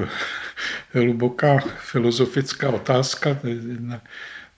hluboká 0.94 1.60
filozofická 1.80 2.70
otázka. 2.70 3.38
Jedna 3.44 4.02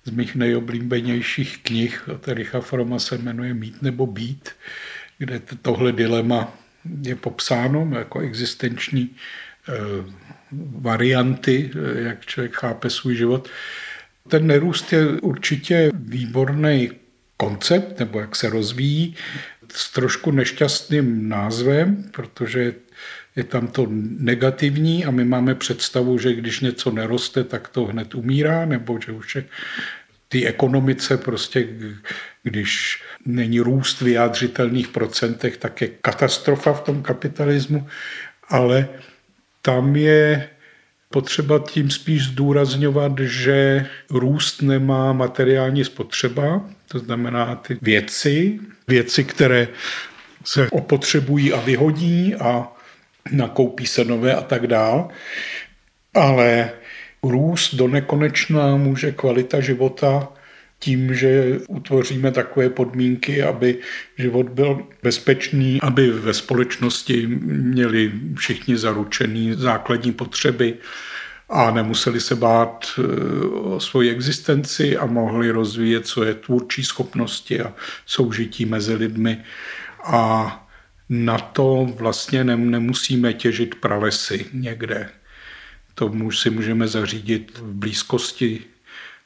z 0.05 0.09
mých 0.09 0.35
nejoblíbenějších 0.35 1.57
knih 1.63 2.07
od 2.07 2.27
Ericha 2.27 2.61
Froma 2.61 2.99
se 2.99 3.17
jmenuje 3.17 3.53
Mít 3.53 3.81
nebo 3.81 4.07
být, 4.07 4.49
kde 5.17 5.41
tohle 5.61 5.91
dilema 5.91 6.57
je 7.01 7.15
popsáno 7.15 7.89
jako 7.97 8.19
existenční 8.19 9.15
eh, 9.69 9.73
varianty, 10.77 11.71
eh, 11.73 12.01
jak 12.01 12.25
člověk 12.25 12.53
chápe 12.53 12.89
svůj 12.89 13.15
život. 13.15 13.49
Ten 14.27 14.47
nerůst 14.47 14.93
je 14.93 15.07
určitě 15.07 15.91
výborný 15.93 16.91
koncept, 17.37 17.99
nebo 17.99 18.19
jak 18.19 18.35
se 18.35 18.49
rozvíjí, 18.49 19.15
s 19.71 19.91
trošku 19.91 20.31
nešťastným 20.31 21.29
názvem, 21.29 22.09
protože 22.11 22.73
je 23.35 23.43
tam 23.43 23.67
to 23.67 23.87
negativní 24.19 25.05
a 25.05 25.11
my 25.11 25.25
máme 25.25 25.55
představu, 25.55 26.17
že 26.17 26.33
když 26.33 26.59
něco 26.59 26.91
neroste, 26.91 27.43
tak 27.43 27.67
to 27.67 27.85
hned 27.85 28.15
umírá, 28.15 28.65
nebo 28.65 28.99
že 29.05 29.11
už 29.11 29.35
je 29.35 29.45
ty 30.27 30.47
ekonomice 30.47 31.17
prostě, 31.17 31.67
když 32.43 33.03
není 33.25 33.59
růst 33.59 34.01
vyjádřitelných 34.01 34.87
procentech, 34.87 35.57
tak 35.57 35.81
je 35.81 35.87
katastrofa 35.87 36.73
v 36.73 36.81
tom 36.81 37.03
kapitalismu, 37.03 37.87
ale 38.49 38.87
tam 39.61 39.95
je 39.95 40.49
potřeba 41.09 41.59
tím 41.59 41.91
spíš 41.91 42.23
zdůrazňovat, 42.23 43.11
že 43.19 43.87
růst 44.09 44.61
nemá 44.61 45.13
materiální 45.13 45.85
spotřeba, 45.85 46.69
to 46.87 46.99
znamená 46.99 47.55
ty 47.55 47.77
věci, 47.81 48.59
věci, 48.87 49.23
které 49.23 49.67
se 50.43 50.69
opotřebují 50.71 51.53
a 51.53 51.61
vyhodí 51.61 52.35
a 52.35 52.74
nakoupí 53.31 53.85
se 53.87 54.05
nové 54.05 54.35
a 54.35 54.41
tak 54.41 54.67
dál. 54.67 55.09
Ale 56.13 56.71
růst 57.23 57.75
do 57.75 57.87
nekonečna 57.87 58.75
může 58.77 59.11
kvalita 59.11 59.59
života 59.59 60.27
tím, 60.79 61.13
že 61.13 61.59
utvoříme 61.67 62.31
takové 62.31 62.69
podmínky, 62.69 63.43
aby 63.43 63.79
život 64.17 64.49
byl 64.49 64.87
bezpečný, 65.03 65.81
aby 65.81 66.11
ve 66.11 66.33
společnosti 66.33 67.27
měli 67.41 68.11
všichni 68.35 68.77
zaručený 68.77 69.53
základní 69.53 70.11
potřeby 70.11 70.73
a 71.49 71.71
nemuseli 71.71 72.21
se 72.21 72.35
bát 72.35 72.85
eh, 72.97 73.01
o 73.47 73.79
svoji 73.79 74.11
existenci 74.11 74.97
a 74.97 75.05
mohli 75.05 75.51
rozvíjet 75.51 76.07
svoje 76.07 76.33
tvůrčí 76.33 76.83
schopnosti 76.83 77.61
a 77.61 77.73
soužití 78.05 78.65
mezi 78.65 78.93
lidmi. 78.93 79.37
A 80.03 80.64
na 81.09 81.37
to 81.37 81.87
vlastně 81.95 82.43
nemusíme 82.43 83.33
těžit 83.33 83.75
pralesy 83.75 84.45
někde. 84.53 85.09
To 85.95 86.11
si 86.31 86.49
můžeme 86.49 86.87
zařídit 86.87 87.57
v 87.57 87.73
blízkosti, 87.73 88.63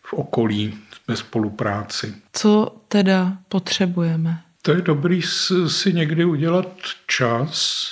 v 0.03 0.13
okolí, 0.13 0.77
ve 1.07 1.15
spolupráci. 1.15 2.13
Co 2.33 2.75
teda 2.87 3.37
potřebujeme? 3.49 4.41
To 4.61 4.71
je 4.71 4.81
dobrý 4.81 5.21
si 5.67 5.93
někdy 5.93 6.25
udělat 6.25 6.67
čas 7.07 7.85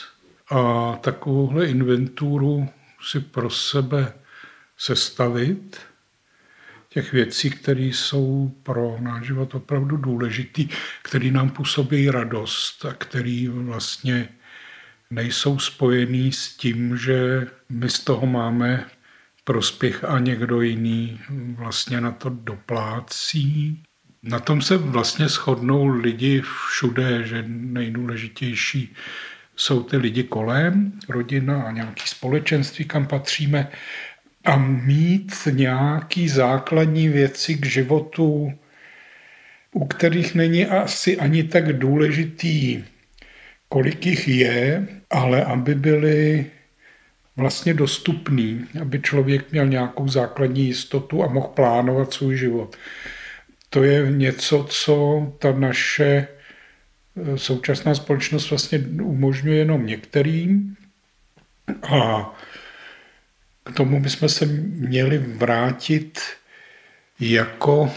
a 0.49 0.93
takovouhle 1.01 1.65
inventuru 1.65 2.69
si 3.09 3.19
pro 3.19 3.49
sebe 3.49 4.13
sestavit 4.77 5.77
těch 6.97 7.13
věcí, 7.13 7.49
které 7.49 7.83
jsou 7.83 8.51
pro 8.63 8.97
náš 8.99 9.25
život 9.25 9.55
opravdu 9.55 9.97
důležitý, 9.97 10.69
které 11.01 11.31
nám 11.31 11.49
působí 11.49 12.09
radost 12.09 12.85
a 12.85 12.93
které 12.93 13.45
vlastně 13.49 14.29
nejsou 15.09 15.59
spojený 15.59 16.31
s 16.31 16.57
tím, 16.57 16.97
že 16.97 17.47
my 17.69 17.89
z 17.89 17.99
toho 17.99 18.25
máme 18.25 18.85
prospěch 19.43 20.03
a 20.03 20.19
někdo 20.19 20.61
jiný 20.61 21.19
vlastně 21.29 22.01
na 22.01 22.11
to 22.11 22.29
doplácí. 22.29 23.83
Na 24.23 24.39
tom 24.39 24.61
se 24.61 24.77
vlastně 24.77 25.29
shodnou 25.29 25.87
lidi 25.87 26.41
všude, 26.41 27.27
že 27.27 27.43
nejdůležitější 27.47 28.95
jsou 29.55 29.83
ty 29.83 29.97
lidi 29.97 30.23
kolem, 30.23 30.91
rodina 31.09 31.61
a 31.61 31.71
nějaký 31.71 32.07
společenství, 32.07 32.85
kam 32.85 33.07
patříme 33.07 33.67
a 34.47 34.55
mít 34.57 35.33
nějaký 35.51 36.29
základní 36.29 37.09
věci 37.09 37.55
k 37.55 37.65
životu, 37.65 38.53
u 39.71 39.85
kterých 39.87 40.35
není 40.35 40.65
asi 40.65 41.17
ani 41.17 41.43
tak 41.43 41.73
důležitý, 41.73 42.83
kolik 43.69 44.05
jich 44.05 44.27
je, 44.27 44.87
ale 45.09 45.43
aby 45.43 45.75
byly 45.75 46.45
vlastně 47.35 47.73
dostupný, 47.73 48.65
aby 48.81 49.01
člověk 49.01 49.51
měl 49.51 49.67
nějakou 49.67 50.07
základní 50.07 50.65
jistotu 50.65 51.23
a 51.23 51.27
mohl 51.27 51.47
plánovat 51.47 52.13
svůj 52.13 52.37
život. 52.37 52.75
To 53.69 53.83
je 53.83 54.11
něco, 54.11 54.65
co 54.69 55.27
ta 55.39 55.51
naše 55.51 56.07
eh, 56.07 57.37
současná 57.37 57.95
společnost 57.95 58.49
vlastně 58.49 58.79
umožňuje 59.01 59.57
jenom 59.57 59.85
některým. 59.85 60.75
A 61.83 62.33
k 63.67 63.71
tomu 63.71 63.99
bychom 63.99 64.29
se 64.29 64.45
měli 64.45 65.17
vrátit 65.17 66.19
jako 67.19 67.93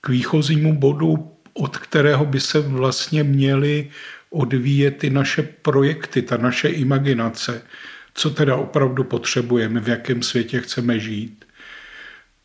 k 0.00 0.08
výchozímu 0.08 0.74
bodu, 0.74 1.32
od 1.54 1.76
kterého 1.76 2.24
by 2.24 2.40
se 2.40 2.60
vlastně 2.60 3.24
měly 3.24 3.90
odvíjet 4.30 4.90
ty 4.98 5.10
naše 5.10 5.42
projekty, 5.42 6.22
ta 6.22 6.36
naše 6.36 6.68
imaginace, 6.68 7.62
co 8.14 8.30
teda 8.30 8.56
opravdu 8.56 9.04
potřebujeme, 9.04 9.80
v 9.80 9.88
jakém 9.88 10.22
světě 10.22 10.60
chceme 10.60 11.00
žít. 11.00 11.44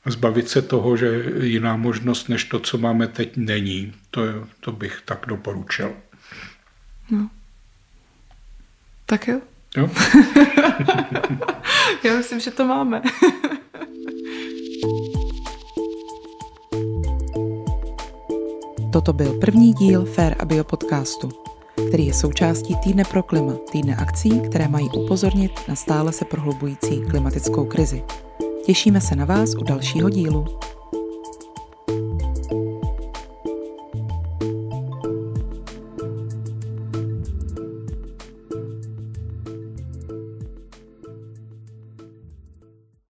A 0.05 0.11
zbavit 0.11 0.49
se 0.49 0.61
toho, 0.61 0.97
že 0.97 1.23
jiná 1.41 1.77
možnost 1.77 2.29
než 2.29 2.43
to, 2.43 2.59
co 2.59 2.77
máme 2.77 3.07
teď, 3.07 3.37
není. 3.37 3.93
To, 4.11 4.25
je, 4.25 4.33
to 4.59 4.71
bych 4.71 5.01
tak 5.05 5.25
doporučil. 5.27 5.93
No. 7.11 7.29
Tak 9.05 9.27
jo. 9.27 9.41
Jo? 9.77 9.89
Já 12.03 12.17
myslím, 12.17 12.39
že 12.39 12.51
to 12.51 12.65
máme. 12.65 13.01
Toto 18.93 19.13
byl 19.13 19.33
první 19.33 19.73
díl 19.73 20.05
Fair 20.05 20.35
a 20.39 20.45
Bio 20.45 20.63
podcastu, 20.63 21.29
který 21.87 22.07
je 22.07 22.13
součástí 22.13 22.75
Týdne 22.75 23.03
pro 23.03 23.23
klima, 23.23 23.53
týdne 23.71 23.95
akcí, 23.95 24.39
které 24.39 24.67
mají 24.67 24.89
upozornit 24.89 25.51
na 25.67 25.75
stále 25.75 26.11
se 26.11 26.25
prohlubující 26.25 27.01
klimatickou 27.09 27.65
krizi. 27.65 28.03
Těšíme 28.65 29.01
se 29.01 29.15
na 29.15 29.25
vás 29.25 29.55
u 29.55 29.63
dalšího 29.63 30.09
dílu. 30.09 30.45